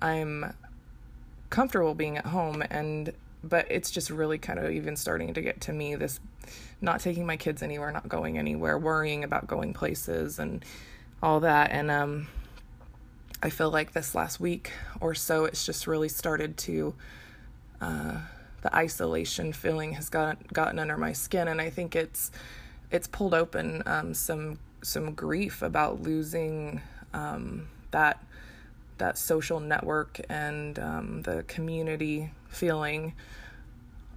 I'm 0.00 0.54
comfortable 1.50 1.94
being 1.94 2.16
at 2.16 2.26
home 2.26 2.62
and 2.70 3.12
but 3.48 3.66
it's 3.70 3.90
just 3.90 4.10
really 4.10 4.38
kind 4.38 4.58
of 4.58 4.70
even 4.70 4.96
starting 4.96 5.34
to 5.34 5.40
get 5.40 5.60
to 5.60 5.72
me 5.72 5.94
this 5.94 6.20
not 6.80 7.00
taking 7.00 7.26
my 7.26 7.36
kids 7.36 7.62
anywhere 7.62 7.90
not 7.92 8.08
going 8.08 8.38
anywhere 8.38 8.78
worrying 8.78 9.24
about 9.24 9.46
going 9.46 9.72
places 9.72 10.38
and 10.38 10.64
all 11.22 11.40
that. 11.40 11.70
And 11.70 11.90
um 11.90 12.28
i 13.42 13.50
feel 13.50 13.70
like 13.70 13.92
this 13.92 14.14
last 14.14 14.40
week 14.40 14.72
or 15.00 15.14
so 15.14 15.44
it's 15.44 15.66
just 15.66 15.86
really 15.86 16.08
started 16.08 16.56
to 16.56 16.94
uh 17.80 18.18
the 18.62 18.74
isolation 18.74 19.52
feeling 19.52 19.92
has 19.92 20.08
got 20.08 20.52
gotten 20.52 20.78
under 20.78 20.96
my 20.96 21.12
skin. 21.12 21.48
And 21.48 21.60
i 21.60 21.70
think 21.70 21.94
it's 21.96 22.30
it's 22.90 23.06
pulled 23.06 23.34
open 23.34 23.82
um 23.86 24.14
some 24.14 24.58
some 24.82 25.14
grief 25.14 25.62
about 25.62 26.02
losing 26.02 26.80
um 27.12 27.68
that 27.90 28.22
that 28.98 29.18
social 29.18 29.60
network 29.60 30.20
and 30.28 30.78
um, 30.78 31.22
the 31.22 31.42
community 31.44 32.30
feeling 32.54 33.14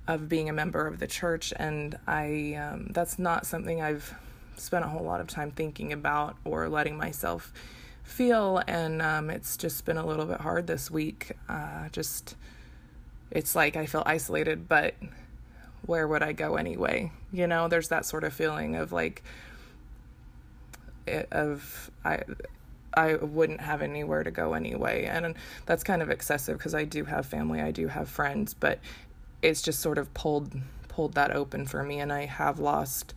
of 0.08 0.30
being 0.30 0.48
a 0.48 0.54
member 0.54 0.88
of 0.88 1.00
the 1.00 1.08
church 1.08 1.54
and 1.58 1.98
i 2.08 2.54
um, 2.54 2.88
that's 2.92 3.20
not 3.20 3.46
something 3.46 3.82
i've 3.82 4.14
spent 4.60 4.84
a 4.84 4.88
whole 4.88 5.04
lot 5.04 5.22
of 5.22 5.28
time 5.28 5.52
thinking 5.52 5.94
about 5.94 6.36
or 6.44 6.68
letting 6.68 6.98
myself 6.98 7.54
feel. 8.04 8.62
And 8.68 9.02
um, 9.02 9.30
it's 9.30 9.58
just 9.58 9.86
been 9.86 9.98
a 9.98 10.06
little 10.06 10.26
bit 10.26 10.42
hard 10.42 10.68
this 10.68 10.90
week. 10.90 11.34
Uh, 11.48 11.90
just, 11.90 12.36
it's 13.32 13.56
like 13.56 13.76
I 13.76 13.86
feel 13.86 14.04
isolated, 14.06 14.68
but 14.68 14.96
where 15.86 16.08
would 16.08 16.24
I 16.24 16.34
go 16.34 16.56
anyway? 16.56 17.12
You 17.32 17.48
know, 17.48 17.68
there's 17.68 17.90
that 17.90 18.06
sort 18.06 18.24
of 18.24 18.34
feeling 18.34 18.76
of 18.76 18.92
like, 18.92 19.24
of 21.32 21.92
I 22.04 22.24
I 22.98 23.14
wouldn't 23.16 23.62
have 23.62 23.84
anywhere 23.84 24.24
to 24.24 24.32
go 24.32 24.56
anyway. 24.56 25.06
And 25.06 25.36
that's 25.68 25.84
kind 25.84 26.02
of 26.02 26.10
excessive 26.10 26.58
because 26.58 26.74
I 26.74 26.84
do 26.84 27.06
have 27.06 27.28
family, 27.28 27.62
I 27.62 27.70
do 27.70 27.88
have 27.88 28.10
friends, 28.10 28.56
but 28.56 28.80
it's 29.44 29.62
just 29.62 29.80
sort 29.80 30.00
of 30.00 30.12
pulled 30.16 30.60
pulled 30.88 31.14
that 31.14 31.30
open 31.30 31.68
for 31.68 31.84
me. 31.84 32.00
And 32.00 32.12
I 32.12 32.26
have 32.26 32.58
lost 32.58 33.14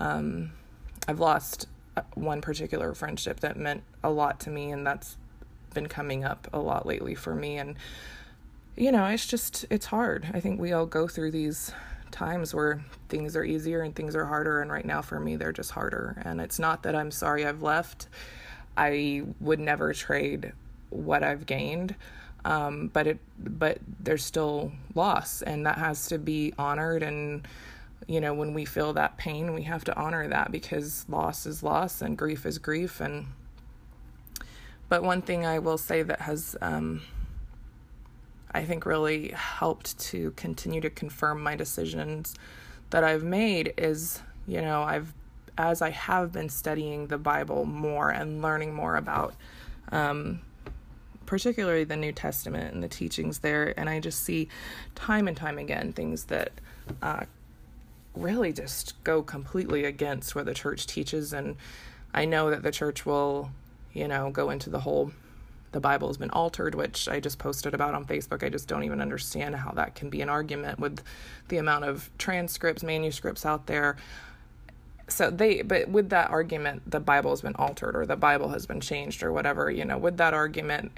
um 0.00 0.52
I've 1.06 1.20
lost 1.20 1.66
uh, 1.94 2.02
one 2.14 2.40
particular 2.40 2.94
friendship 2.94 3.40
that 3.40 3.58
meant 3.58 3.82
a 4.02 4.08
lot 4.08 4.40
to 4.40 4.50
me 4.50 4.70
and 4.70 4.86
that's 4.86 5.18
been 5.74 5.88
coming 5.88 6.24
up 6.24 6.48
a 6.50 6.58
lot 6.58 6.86
lately 6.86 7.14
for 7.14 7.34
me. 7.34 7.58
And 7.58 7.76
you 8.76 8.90
know, 8.90 9.04
it's 9.04 9.26
just 9.26 9.66
it's 9.68 9.86
hard. 9.86 10.26
I 10.32 10.40
think 10.40 10.58
we 10.58 10.72
all 10.72 10.86
go 10.86 11.06
through 11.06 11.32
these 11.32 11.70
times 12.10 12.54
where 12.54 12.82
things 13.10 13.36
are 13.36 13.44
easier 13.44 13.82
and 13.82 13.94
things 13.94 14.16
are 14.16 14.24
harder. 14.24 14.62
And 14.62 14.72
right 14.72 14.86
now 14.86 15.02
for 15.02 15.20
me 15.20 15.36
they're 15.36 15.52
just 15.52 15.72
harder. 15.72 16.22
And 16.24 16.40
it's 16.40 16.58
not 16.58 16.82
that 16.84 16.96
I'm 16.96 17.10
sorry 17.10 17.44
I've 17.44 17.60
left 17.60 18.08
I 18.76 19.22
would 19.40 19.60
never 19.60 19.92
trade 19.92 20.52
what 20.90 21.22
I've 21.22 21.46
gained 21.46 21.94
um, 22.44 22.90
but 22.92 23.06
it 23.06 23.18
but 23.38 23.78
there's 24.00 24.24
still 24.24 24.72
loss 24.94 25.42
and 25.42 25.64
that 25.66 25.78
has 25.78 26.06
to 26.08 26.18
be 26.18 26.52
honored 26.58 27.02
and 27.02 27.46
you 28.08 28.20
know 28.20 28.34
when 28.34 28.52
we 28.52 28.64
feel 28.64 28.92
that 28.92 29.16
pain 29.16 29.54
we 29.54 29.62
have 29.62 29.84
to 29.84 29.96
honor 29.96 30.26
that 30.28 30.50
because 30.50 31.06
loss 31.08 31.46
is 31.46 31.62
loss 31.62 32.02
and 32.02 32.18
grief 32.18 32.44
is 32.44 32.58
grief 32.58 33.00
and 33.00 33.26
but 34.88 35.02
one 35.02 35.22
thing 35.22 35.46
I 35.46 35.58
will 35.58 35.78
say 35.78 36.02
that 36.02 36.20
has 36.22 36.56
um, 36.60 37.00
I 38.52 38.64
think 38.64 38.84
really 38.84 39.28
helped 39.28 39.98
to 39.98 40.32
continue 40.32 40.80
to 40.80 40.90
confirm 40.90 41.42
my 41.42 41.56
decisions 41.56 42.34
that 42.90 43.02
I've 43.02 43.24
made 43.24 43.72
is, 43.78 44.20
you 44.46 44.60
know, 44.60 44.82
I've 44.82 45.14
as 45.58 45.82
I 45.82 45.90
have 45.90 46.32
been 46.32 46.48
studying 46.48 47.06
the 47.06 47.18
Bible 47.18 47.64
more 47.64 48.10
and 48.10 48.42
learning 48.42 48.74
more 48.74 48.96
about 48.96 49.34
um, 49.90 50.40
particularly 51.26 51.84
the 51.84 51.96
New 51.96 52.12
Testament 52.12 52.74
and 52.74 52.82
the 52.82 52.88
teachings 52.88 53.38
there, 53.38 53.72
and 53.78 53.88
I 53.88 54.00
just 54.00 54.22
see 54.22 54.48
time 54.94 55.28
and 55.28 55.36
time 55.36 55.58
again 55.58 55.92
things 55.92 56.24
that 56.24 56.52
uh, 57.00 57.24
really 58.14 58.52
just 58.52 59.02
go 59.04 59.22
completely 59.22 59.84
against 59.84 60.34
what 60.34 60.46
the 60.46 60.54
church 60.54 60.86
teaches, 60.86 61.32
and 61.32 61.56
I 62.12 62.24
know 62.24 62.50
that 62.50 62.62
the 62.62 62.72
church 62.72 63.06
will, 63.06 63.50
you 63.92 64.08
know, 64.08 64.30
go 64.30 64.50
into 64.50 64.70
the 64.70 64.80
whole 64.80 65.12
the 65.72 65.80
Bible 65.80 66.08
has 66.08 66.18
been 66.18 66.30
altered, 66.30 66.74
which 66.74 67.08
I 67.08 67.18
just 67.18 67.38
posted 67.38 67.72
about 67.72 67.94
on 67.94 68.04
Facebook. 68.04 68.44
I 68.44 68.50
just 68.50 68.68
don't 68.68 68.84
even 68.84 69.00
understand 69.00 69.56
how 69.56 69.72
that 69.72 69.94
can 69.94 70.10
be 70.10 70.20
an 70.20 70.28
argument 70.28 70.78
with 70.78 71.02
the 71.48 71.56
amount 71.56 71.86
of 71.86 72.10
transcripts, 72.18 72.82
manuscripts 72.82 73.46
out 73.46 73.66
there. 73.66 73.96
So 75.08 75.30
they, 75.30 75.62
but 75.62 75.88
with 75.88 76.10
that 76.10 76.30
argument, 76.30 76.90
the 76.90 77.00
Bible 77.00 77.30
has 77.30 77.42
been 77.42 77.56
altered 77.56 77.96
or 77.96 78.06
the 78.06 78.16
Bible 78.16 78.48
has 78.50 78.66
been 78.66 78.80
changed 78.80 79.22
or 79.22 79.32
whatever, 79.32 79.70
you 79.70 79.84
know, 79.84 79.98
with 79.98 80.16
that 80.16 80.32
argument, 80.32 80.92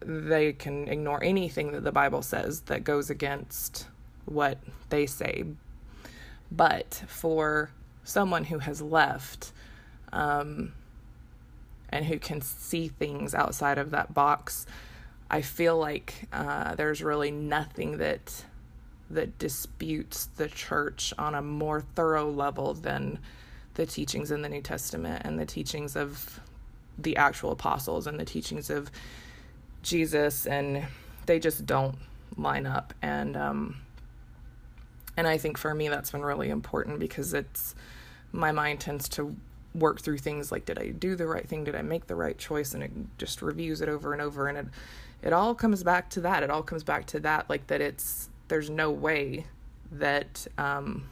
they 0.00 0.52
can 0.52 0.88
ignore 0.88 1.22
anything 1.22 1.72
that 1.72 1.84
the 1.84 1.92
Bible 1.92 2.22
says 2.22 2.62
that 2.62 2.82
goes 2.82 3.10
against 3.10 3.86
what 4.24 4.58
they 4.88 5.06
say. 5.06 5.44
But 6.50 7.04
for 7.06 7.70
someone 8.04 8.44
who 8.44 8.58
has 8.58 8.82
left, 8.82 9.52
um, 10.12 10.72
and 11.92 12.06
who 12.06 12.18
can 12.18 12.40
see 12.40 12.88
things 12.88 13.34
outside 13.34 13.78
of 13.78 13.90
that 13.90 14.12
box, 14.14 14.66
I 15.30 15.42
feel 15.42 15.78
like 15.78 16.26
uh, 16.32 16.74
there's 16.74 17.02
really 17.02 17.30
nothing 17.30 17.98
that 17.98 18.44
that 19.14 19.38
disputes 19.38 20.26
the 20.36 20.48
church 20.48 21.12
on 21.18 21.34
a 21.34 21.42
more 21.42 21.80
thorough 21.80 22.30
level 22.30 22.74
than 22.74 23.18
the 23.74 23.86
teachings 23.86 24.30
in 24.30 24.42
the 24.42 24.48
New 24.48 24.60
Testament 24.60 25.22
and 25.24 25.38
the 25.38 25.46
teachings 25.46 25.96
of 25.96 26.40
the 26.98 27.16
actual 27.16 27.52
apostles 27.52 28.06
and 28.06 28.18
the 28.18 28.24
teachings 28.24 28.70
of 28.70 28.90
Jesus, 29.82 30.46
and 30.46 30.84
they 31.26 31.38
just 31.38 31.66
don't 31.66 31.96
line 32.36 32.66
up. 32.66 32.94
And 33.02 33.36
um, 33.36 33.76
and 35.16 35.26
I 35.26 35.38
think 35.38 35.58
for 35.58 35.74
me 35.74 35.88
that's 35.88 36.10
been 36.10 36.22
really 36.22 36.50
important 36.50 36.98
because 36.98 37.34
it's 37.34 37.74
my 38.32 38.52
mind 38.52 38.80
tends 38.80 39.08
to 39.10 39.36
work 39.74 40.00
through 40.00 40.18
things 40.18 40.52
like 40.52 40.66
did 40.66 40.78
I 40.78 40.88
do 40.88 41.16
the 41.16 41.26
right 41.26 41.46
thing? 41.46 41.64
Did 41.64 41.74
I 41.74 41.82
make 41.82 42.06
the 42.06 42.14
right 42.14 42.36
choice? 42.36 42.74
And 42.74 42.82
it 42.82 42.90
just 43.18 43.42
reviews 43.42 43.80
it 43.80 43.88
over 43.88 44.12
and 44.12 44.22
over 44.22 44.48
and 44.48 44.58
it 44.58 44.66
it 45.22 45.32
all 45.32 45.54
comes 45.54 45.82
back 45.82 46.10
to 46.10 46.20
that. 46.22 46.42
It 46.42 46.50
all 46.50 46.62
comes 46.62 46.82
back 46.82 47.06
to 47.06 47.20
that 47.20 47.48
like 47.48 47.66
that 47.68 47.80
it's 47.80 48.28
there's 48.48 48.70
no 48.70 48.90
way 48.90 49.46
that 49.90 50.46
um 50.58 51.08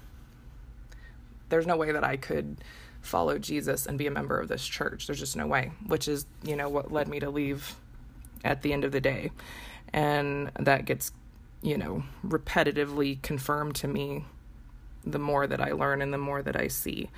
there's 1.48 1.66
no 1.66 1.76
way 1.76 1.92
that 1.92 2.04
I 2.04 2.16
could 2.16 2.62
follow 3.02 3.38
Jesus 3.38 3.86
and 3.86 3.98
be 3.98 4.06
a 4.06 4.10
member 4.10 4.38
of 4.38 4.48
this 4.48 4.66
church. 4.66 5.06
There's 5.06 5.18
just 5.18 5.36
no 5.36 5.46
way, 5.46 5.72
which 5.86 6.08
is, 6.08 6.26
you 6.42 6.56
know, 6.56 6.68
what 6.68 6.92
led 6.92 7.08
me 7.08 7.20
to 7.20 7.30
leave 7.30 7.76
at 8.44 8.62
the 8.62 8.72
end 8.72 8.84
of 8.84 8.92
the 8.92 9.00
day. 9.00 9.30
And 9.92 10.50
that 10.58 10.84
gets, 10.84 11.12
you 11.62 11.76
know, 11.76 12.04
repetitively 12.24 13.20
confirmed 13.22 13.74
to 13.76 13.88
me 13.88 14.24
the 15.04 15.18
more 15.18 15.46
that 15.46 15.60
I 15.60 15.72
learn 15.72 16.02
and 16.02 16.12
the 16.12 16.18
more 16.18 16.42
that 16.42 16.56
I 16.56 16.68
see. 16.68 17.10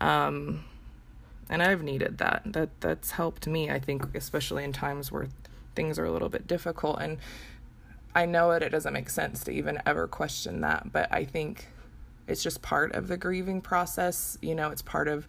Um, 0.00 0.64
and 1.48 1.62
I've 1.62 1.82
needed 1.82 2.18
that. 2.18 2.42
That 2.46 2.80
that's 2.80 3.12
helped 3.12 3.46
me, 3.46 3.70
I 3.70 3.78
think, 3.78 4.14
especially 4.14 4.64
in 4.64 4.72
times 4.72 5.10
where 5.10 5.28
things 5.74 5.98
are 5.98 6.04
a 6.04 6.12
little 6.12 6.28
bit 6.28 6.46
difficult. 6.46 7.00
And 7.00 7.18
I 8.14 8.26
know 8.26 8.50
that 8.52 8.62
it 8.62 8.70
doesn't 8.70 8.92
make 8.92 9.10
sense 9.10 9.44
to 9.44 9.52
even 9.52 9.80
ever 9.86 10.06
question 10.08 10.60
that, 10.62 10.92
but 10.92 11.12
I 11.12 11.24
think 11.24 11.68
it's 12.26 12.42
just 12.42 12.62
part 12.62 12.92
of 12.94 13.08
the 13.08 13.16
grieving 13.16 13.60
process. 13.60 14.36
You 14.42 14.54
know, 14.54 14.70
it's 14.70 14.82
part 14.82 15.08
of 15.08 15.26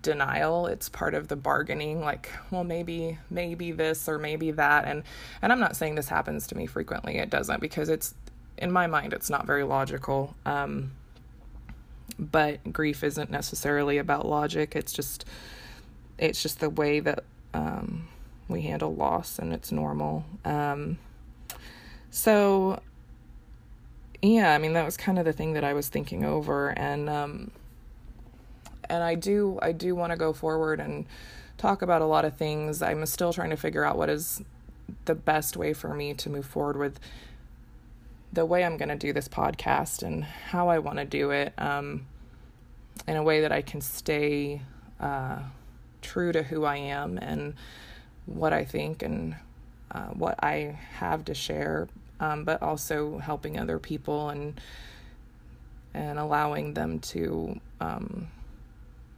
denial 0.00 0.66
it's 0.66 0.88
part 0.88 1.12
of 1.12 1.26
the 1.26 1.34
bargaining 1.34 2.00
like 2.00 2.30
well 2.52 2.62
maybe 2.62 3.18
maybe 3.30 3.72
this 3.72 4.08
or 4.08 4.16
maybe 4.16 4.52
that 4.52 4.84
and 4.84 5.02
and 5.42 5.52
i'm 5.52 5.58
not 5.58 5.74
saying 5.74 5.96
this 5.96 6.08
happens 6.08 6.46
to 6.46 6.56
me 6.56 6.66
frequently 6.66 7.16
it 7.16 7.28
doesn't 7.28 7.60
because 7.60 7.88
it's 7.88 8.14
in 8.58 8.70
my 8.70 8.86
mind 8.86 9.12
it's 9.12 9.28
not 9.28 9.44
very 9.44 9.64
logical 9.64 10.36
um 10.46 10.92
but 12.18 12.72
grief 12.72 13.02
isn't 13.02 13.30
necessarily 13.30 13.98
about 13.98 14.24
logic 14.24 14.76
it's 14.76 14.92
just 14.92 15.24
it's 16.16 16.42
just 16.42 16.60
the 16.60 16.70
way 16.70 17.00
that 17.00 17.24
um, 17.54 18.08
we 18.48 18.62
handle 18.62 18.94
loss 18.94 19.38
and 19.38 19.52
it's 19.52 19.70
normal 19.70 20.24
um, 20.44 20.98
so 22.10 22.80
yeah 24.22 24.54
i 24.54 24.58
mean 24.58 24.72
that 24.72 24.84
was 24.84 24.96
kind 24.96 25.18
of 25.18 25.24
the 25.24 25.32
thing 25.32 25.52
that 25.52 25.64
i 25.64 25.72
was 25.72 25.88
thinking 25.88 26.24
over 26.24 26.70
and 26.70 27.08
um, 27.08 27.50
and 28.88 29.02
i 29.02 29.14
do 29.14 29.58
i 29.62 29.72
do 29.72 29.94
want 29.94 30.10
to 30.10 30.16
go 30.16 30.32
forward 30.32 30.80
and 30.80 31.06
talk 31.58 31.82
about 31.82 32.00
a 32.00 32.06
lot 32.06 32.24
of 32.24 32.36
things. 32.36 32.80
I'm 32.80 33.04
still 33.04 33.32
trying 33.32 33.50
to 33.50 33.56
figure 33.56 33.84
out 33.84 33.98
what 33.98 34.08
is 34.08 34.42
the 35.04 35.14
best 35.14 35.56
way 35.56 35.74
for 35.74 35.92
me 35.92 36.14
to 36.14 36.30
move 36.30 36.46
forward 36.46 36.78
with 36.78 36.98
the 38.32 38.46
way 38.46 38.64
I'm 38.64 38.76
going 38.76 38.88
to 38.88 38.96
do 38.96 39.12
this 39.12 39.28
podcast 39.28 40.02
and 40.02 40.24
how 40.24 40.68
I 40.68 40.78
want 40.78 40.98
to 40.98 41.04
do 41.04 41.30
it 41.30 41.52
um, 41.58 42.06
in 43.06 43.16
a 43.16 43.22
way 43.22 43.40
that 43.42 43.52
I 43.52 43.60
can 43.60 43.80
stay 43.80 44.62
uh, 45.00 45.40
true 46.00 46.32
to 46.32 46.44
who 46.44 46.64
I 46.64 46.76
am 46.76 47.18
and 47.18 47.54
what 48.26 48.52
I 48.52 48.64
think 48.64 49.02
and 49.02 49.36
uh, 49.90 50.08
what 50.08 50.42
I 50.42 50.78
have 50.94 51.24
to 51.26 51.34
share, 51.34 51.88
um, 52.20 52.44
but 52.44 52.62
also 52.62 53.18
helping 53.18 53.58
other 53.58 53.78
people 53.78 54.30
and 54.30 54.60
and 55.94 56.18
allowing 56.18 56.74
them 56.74 57.00
to, 57.00 57.58
um, 57.80 58.28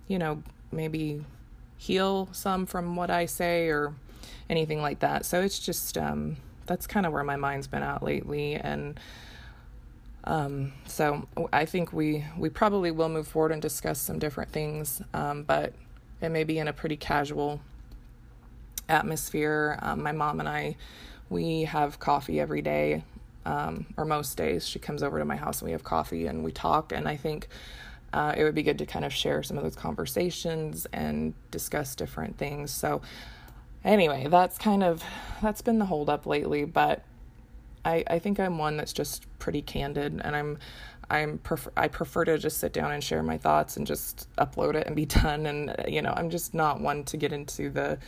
you 0.07 0.19
know, 0.19 0.43
maybe 0.71 1.25
heal 1.77 2.29
some 2.33 2.65
from 2.65 2.95
what 2.95 3.11
I 3.11 3.27
say 3.27 3.69
or 3.69 3.93
anything 4.49 4.81
like 4.81 5.01
that. 5.01 5.25
So 5.25 5.41
it's 5.41 5.59
just 5.59 5.99
um, 5.99 6.37
that's 6.67 6.87
kind 6.87 7.07
of 7.07 7.13
where 7.13 7.25
my 7.25 7.37
mind's 7.37 7.67
been 7.67 7.83
at 7.83 8.03
lately 8.03 8.55
and 8.55 8.99
um, 10.25 10.73
so 10.87 11.27
I 11.53 11.65
think 11.65 11.93
we 11.93 12.25
we 12.37 12.51
probably 12.51 12.91
will 12.91 13.09
move 13.09 13.27
forward 13.27 13.53
and 13.53 13.63
discuss 13.63 14.01
some 14.01 14.19
different 14.19 14.53
things, 14.53 15.01
um, 15.15 15.45
but 15.45 15.73
it 16.21 16.29
may 16.29 16.45
be 16.45 16.59
in 16.59 16.69
a 16.69 16.73
pretty 16.73 16.97
casual 16.97 17.61
atmosphere. 18.91 19.79
Um, 19.83 20.03
my 20.03 20.13
mom 20.13 20.41
and 20.41 20.49
I, 20.49 20.77
we 21.29 21.63
have 21.63 21.99
coffee 21.99 22.41
every 22.41 22.63
day, 22.63 23.05
um, 23.47 23.87
or 23.97 24.05
most 24.05 24.37
days. 24.37 24.67
She 24.67 24.79
comes 24.79 25.03
over 25.03 25.19
to 25.19 25.25
my 25.25 25.37
house 25.37 25.61
and 25.61 25.67
we 25.67 25.73
have 25.73 25.85
coffee 25.85 26.27
and 26.27 26.45
we 26.45 26.53
talk. 26.53 26.93
And 26.93 27.09
I 27.09 27.17
think 27.17 27.49
uh, 28.13 28.35
it 28.37 28.45
would 28.45 28.55
be 28.55 28.63
good 28.63 28.79
to 28.79 28.87
kind 28.87 29.05
of 29.05 29.13
share 29.13 29.43
some 29.43 29.57
of 29.57 29.63
those 29.63 29.77
conversations 29.77 30.87
and 30.93 31.35
discuss 31.51 31.95
different 31.95 32.37
things. 32.37 32.71
So 32.71 33.01
anyway, 33.85 34.27
that's 34.29 34.59
kind 34.59 34.83
of 34.83 35.03
that's 35.41 35.63
been 35.63 35.79
the 35.79 35.87
holdup 35.87 36.27
lately, 36.27 36.65
but 36.65 37.05
I, 37.85 38.05
I 38.07 38.19
think 38.19 38.39
I'm 38.39 38.59
one 38.59 38.77
that's 38.77 38.93
just 38.93 39.27
pretty 39.39 39.63
candid 39.63 40.21
and 40.23 40.37
I'm 40.37 40.59
I'm 41.09 41.39
prefer 41.39 41.73
I 41.77 41.89
prefer 41.89 42.25
to 42.27 42.39
just 42.39 42.59
sit 42.59 42.73
down 42.73 42.93
and 42.93 43.03
share 43.03 43.23
my 43.23 43.39
thoughts 43.39 43.77
and 43.77 43.87
just 43.87 44.29
upload 44.37 44.75
it 44.75 44.87
and 44.87 44.95
be 44.95 45.07
done 45.07 45.47
and 45.47 45.75
you 45.89 46.03
know 46.03 46.13
I'm 46.17 46.31
just 46.31 46.55
not 46.55 46.81
one 46.81 47.05
to 47.05 47.17
get 47.17 47.33
into 47.33 47.71
the 47.71 47.99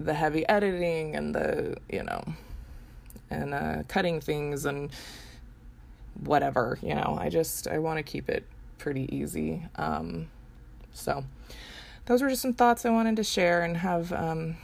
the 0.00 0.14
heavy 0.14 0.48
editing 0.48 1.16
and 1.16 1.34
the 1.34 1.76
you 1.90 2.02
know 2.02 2.22
and 3.30 3.52
uh, 3.52 3.82
cutting 3.88 4.20
things 4.20 4.64
and 4.64 4.90
whatever 6.24 6.78
you 6.82 6.94
know 6.94 7.16
I 7.20 7.28
just 7.28 7.68
I 7.68 7.78
want 7.78 7.98
to 7.98 8.02
keep 8.02 8.28
it 8.28 8.44
pretty 8.78 9.08
easy 9.14 9.62
um, 9.76 10.28
so 10.92 11.24
those 12.06 12.22
were 12.22 12.28
just 12.28 12.42
some 12.42 12.54
thoughts 12.54 12.86
I 12.86 12.90
wanted 12.90 13.16
to 13.16 13.24
share 13.24 13.62
and 13.62 13.76
have 13.76 14.12
um, 14.12 14.56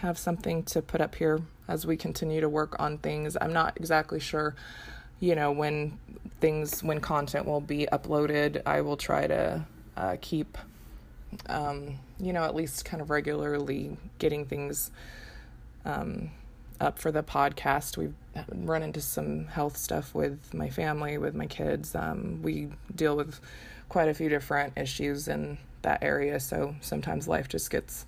have 0.00 0.18
something 0.18 0.62
to 0.62 0.80
put 0.80 1.00
up 1.00 1.14
here 1.14 1.40
as 1.68 1.86
we 1.86 1.96
continue 1.96 2.40
to 2.40 2.48
work 2.48 2.74
on 2.78 2.98
things. 2.98 3.36
I'm 3.40 3.52
not 3.52 3.76
exactly 3.76 4.18
sure, 4.18 4.54
you 5.20 5.34
know, 5.34 5.52
when 5.52 5.98
things, 6.40 6.82
when 6.82 7.00
content 7.00 7.44
will 7.46 7.60
be 7.60 7.86
uploaded. 7.92 8.62
I 8.64 8.80
will 8.80 8.96
try 8.96 9.26
to 9.26 9.66
uh, 9.96 10.16
keep, 10.20 10.56
um, 11.48 11.98
you 12.18 12.32
know, 12.32 12.44
at 12.44 12.54
least 12.54 12.84
kind 12.84 13.00
of 13.00 13.10
regularly 13.10 13.96
getting 14.18 14.44
things 14.44 14.90
um, 15.84 16.30
up 16.80 16.98
for 16.98 17.12
the 17.12 17.22
podcast. 17.22 17.96
We've 17.96 18.14
run 18.52 18.82
into 18.82 19.00
some 19.00 19.46
health 19.46 19.76
stuff 19.76 20.14
with 20.14 20.54
my 20.54 20.68
family, 20.68 21.18
with 21.18 21.34
my 21.34 21.46
kids. 21.46 21.94
Um, 21.94 22.40
we 22.42 22.68
deal 22.94 23.16
with 23.16 23.40
quite 23.88 24.08
a 24.08 24.14
few 24.14 24.28
different 24.28 24.72
issues 24.76 25.28
in 25.28 25.58
that 25.82 26.02
area, 26.02 26.38
so 26.40 26.74
sometimes 26.80 27.26
life 27.26 27.48
just 27.48 27.70
gets 27.70 28.06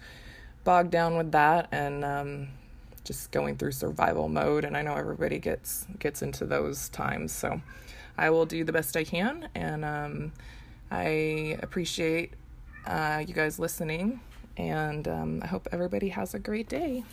bogged 0.65 0.91
down 0.91 1.17
with 1.17 1.33
that 1.33 1.69
and 1.73 2.05
um, 2.05 2.49
just 3.05 3.31
going 3.33 3.57
through 3.57 3.73
survival 3.73 4.29
mode. 4.29 4.65
And 4.65 4.77
I 4.77 4.83
know 4.83 4.95
everybody 4.95 5.39
gets 5.39 5.87
gets 5.99 6.23
into 6.23 6.47
those 6.47 6.89
times, 6.91 7.33
so 7.33 7.61
I 8.17 8.31
will 8.31 8.47
do 8.47 8.65
the 8.65 8.73
best 8.73 8.97
I 8.97 9.05
can. 9.05 9.49
And 9.55 9.85
um, 9.85 10.33
I 10.91 11.59
appreciate 11.63 12.35
uh, 12.87 13.23
you 13.27 13.35
guys 13.35 13.59
listening, 13.59 14.21
and 14.57 15.07
um, 15.09 15.40
I 15.42 15.47
hope 15.47 15.68
everybody 15.73 16.09
has 16.11 16.35
a 16.35 16.38
great 16.38 16.68
day. 16.68 17.05